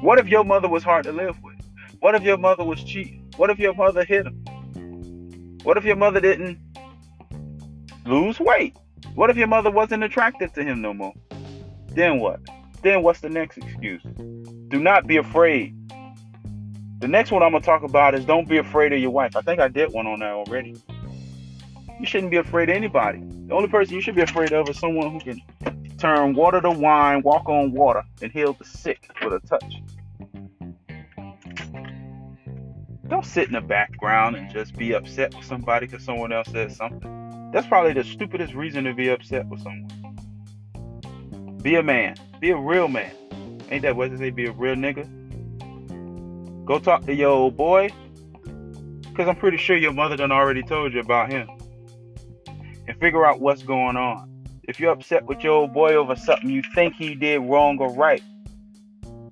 What 0.00 0.18
if 0.18 0.28
your 0.28 0.44
mother 0.44 0.68
was 0.68 0.82
hard 0.82 1.04
to 1.04 1.12
live 1.12 1.40
with? 1.42 1.56
What 2.00 2.14
if 2.14 2.22
your 2.22 2.36
mother 2.36 2.64
was 2.64 2.82
cheating? 2.84 3.30
What 3.36 3.50
if 3.50 3.58
your 3.58 3.74
mother 3.74 4.04
hit 4.04 4.26
him? 4.26 4.44
What 5.62 5.78
if 5.78 5.84
your 5.84 5.96
mother 5.96 6.20
didn't 6.20 6.58
lose 8.04 8.38
weight? 8.38 8.76
What 9.14 9.30
if 9.30 9.36
your 9.36 9.46
mother 9.46 9.70
wasn't 9.70 10.04
attracted 10.04 10.52
to 10.54 10.62
him 10.62 10.82
no 10.82 10.92
more? 10.92 11.14
Then 11.88 12.18
what? 12.18 12.40
Then 12.82 13.02
what's 13.02 13.20
the 13.20 13.30
next 13.30 13.56
excuse? 13.56 14.02
Do 14.02 14.78
not 14.78 15.06
be 15.06 15.16
afraid. 15.16 15.74
The 16.98 17.08
next 17.08 17.30
one 17.30 17.42
I'm 17.42 17.52
going 17.52 17.62
to 17.62 17.66
talk 17.66 17.82
about 17.82 18.14
is 18.14 18.24
don't 18.24 18.48
be 18.48 18.58
afraid 18.58 18.92
of 18.92 18.98
your 18.98 19.10
wife. 19.10 19.36
I 19.36 19.40
think 19.40 19.60
I 19.60 19.68
did 19.68 19.92
one 19.92 20.06
on 20.06 20.20
that 20.20 20.32
already. 20.32 20.76
You 21.98 22.06
shouldn't 22.06 22.30
be 22.30 22.36
afraid 22.36 22.68
of 22.68 22.76
anybody. 22.76 23.22
The 23.46 23.54
only 23.54 23.68
person 23.68 23.94
you 23.94 24.00
should 24.00 24.14
be 24.14 24.22
afraid 24.22 24.52
of 24.52 24.68
is 24.68 24.78
someone 24.78 25.12
who 25.12 25.20
can 25.20 25.40
turn 25.98 26.34
water 26.34 26.60
to 26.60 26.70
wine, 26.70 27.22
walk 27.22 27.48
on 27.48 27.72
water, 27.72 28.02
and 28.22 28.32
heal 28.32 28.54
the 28.54 28.64
sick 28.64 29.08
with 29.22 29.32
a 29.32 29.40
touch. 29.46 29.82
Don't 33.08 33.24
sit 33.24 33.46
in 33.46 33.52
the 33.52 33.60
background 33.60 34.36
and 34.36 34.50
just 34.50 34.76
be 34.76 34.94
upset 34.94 35.34
with 35.34 35.44
somebody 35.44 35.86
because 35.86 36.02
someone 36.04 36.32
else 36.32 36.48
says 36.50 36.76
something. 36.76 37.50
That's 37.52 37.66
probably 37.66 37.92
the 37.92 38.02
stupidest 38.02 38.54
reason 38.54 38.84
to 38.84 38.94
be 38.94 39.08
upset 39.08 39.46
with 39.46 39.62
someone. 39.62 39.88
Be 41.62 41.76
a 41.76 41.82
man. 41.82 42.16
Be 42.40 42.50
a 42.50 42.56
real 42.56 42.88
man. 42.88 43.12
Ain't 43.70 43.82
that 43.82 43.94
what 43.94 44.10
they 44.10 44.16
say? 44.16 44.30
Be 44.30 44.46
a 44.46 44.52
real 44.52 44.74
nigga. 44.74 45.06
Go 46.64 46.78
talk 46.78 47.04
to 47.06 47.14
your 47.14 47.30
old 47.30 47.56
boy. 47.56 47.90
Because 49.02 49.28
I'm 49.28 49.36
pretty 49.36 49.58
sure 49.58 49.76
your 49.76 49.92
mother 49.92 50.16
done 50.16 50.32
already 50.32 50.62
told 50.62 50.92
you 50.92 51.00
about 51.00 51.30
him. 51.30 51.48
And 52.88 52.98
figure 52.98 53.24
out 53.24 53.40
what's 53.40 53.62
going 53.62 53.96
on. 53.96 54.33
If 54.66 54.80
you're 54.80 54.92
upset 54.92 55.24
with 55.26 55.44
your 55.44 55.52
old 55.52 55.72
boy 55.72 55.94
over 55.94 56.16
something 56.16 56.50
you 56.50 56.62
think 56.74 56.94
he 56.94 57.14
did 57.14 57.40
wrong 57.40 57.78
or 57.78 57.92
right, 57.92 58.22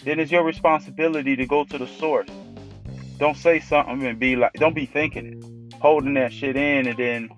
then 0.05 0.21
it's 0.21 0.31
your 0.31 0.45
responsibility 0.45 1.37
to 1.37 1.47
go 1.47 1.64
to 1.64 1.79
the 1.79 1.87
source 1.87 2.29
don't 3.23 3.37
say 3.37 3.61
something 3.61 4.05
and 4.05 4.18
be 4.18 4.35
like, 4.35 4.53
don't 4.55 4.75
be 4.75 4.85
thinking 4.85 5.27
it, 5.27 5.75
holding 5.81 6.14
that 6.14 6.33
shit 6.33 6.57
in, 6.57 6.88
and 6.88 6.99
then 6.99 7.31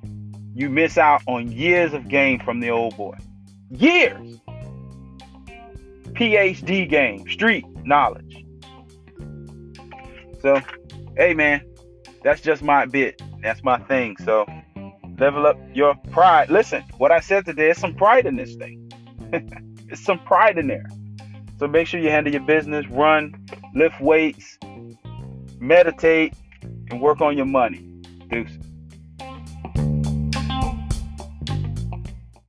you 0.55 0.71
miss 0.71 0.97
out 0.97 1.21
on 1.27 1.53
years 1.53 1.93
of 1.93 2.09
game 2.09 2.41
from 2.41 2.61
the 2.61 2.71
old 2.71 2.97
boy. 2.97 3.15
Years. 3.71 4.41
PhD 6.13 6.89
game, 6.89 7.29
street 7.29 7.67
knowledge. 7.85 8.47
So, 10.41 10.63
hey 11.19 11.35
man, 11.35 11.61
that's 12.23 12.41
just 12.41 12.63
my 12.63 12.87
bit. 12.87 13.21
That's 13.43 13.63
my 13.63 13.79
thing. 13.81 14.17
So, 14.25 14.47
level 15.19 15.47
up 15.47 15.57
your 15.75 15.95
pride. 16.11 16.51
Listen, 16.51 16.83
what 16.99 17.13
I 17.13 17.21
said 17.21 17.45
today 17.45 17.71
is 17.71 17.79
some 17.79 17.95
pride 17.95 18.27
in 18.27 18.37
this 18.37 18.55
thing. 18.55 18.91
it's 19.89 20.05
some 20.05 20.19
pride 20.21 20.59
in 20.59 20.67
there. 20.67 20.87
So 21.59 21.69
make 21.69 21.87
sure 21.87 22.01
you 22.01 22.11
handle 22.11 22.33
your 22.33 22.43
business, 22.43 22.87
run, 22.89 23.35
lift 23.75 24.01
weights, 24.01 24.59
meditate, 25.61 26.35
and 26.91 27.01
work 27.01 27.21
on 27.21 27.37
your 27.37 27.47
money. 27.47 27.79
Deuces. 28.29 28.64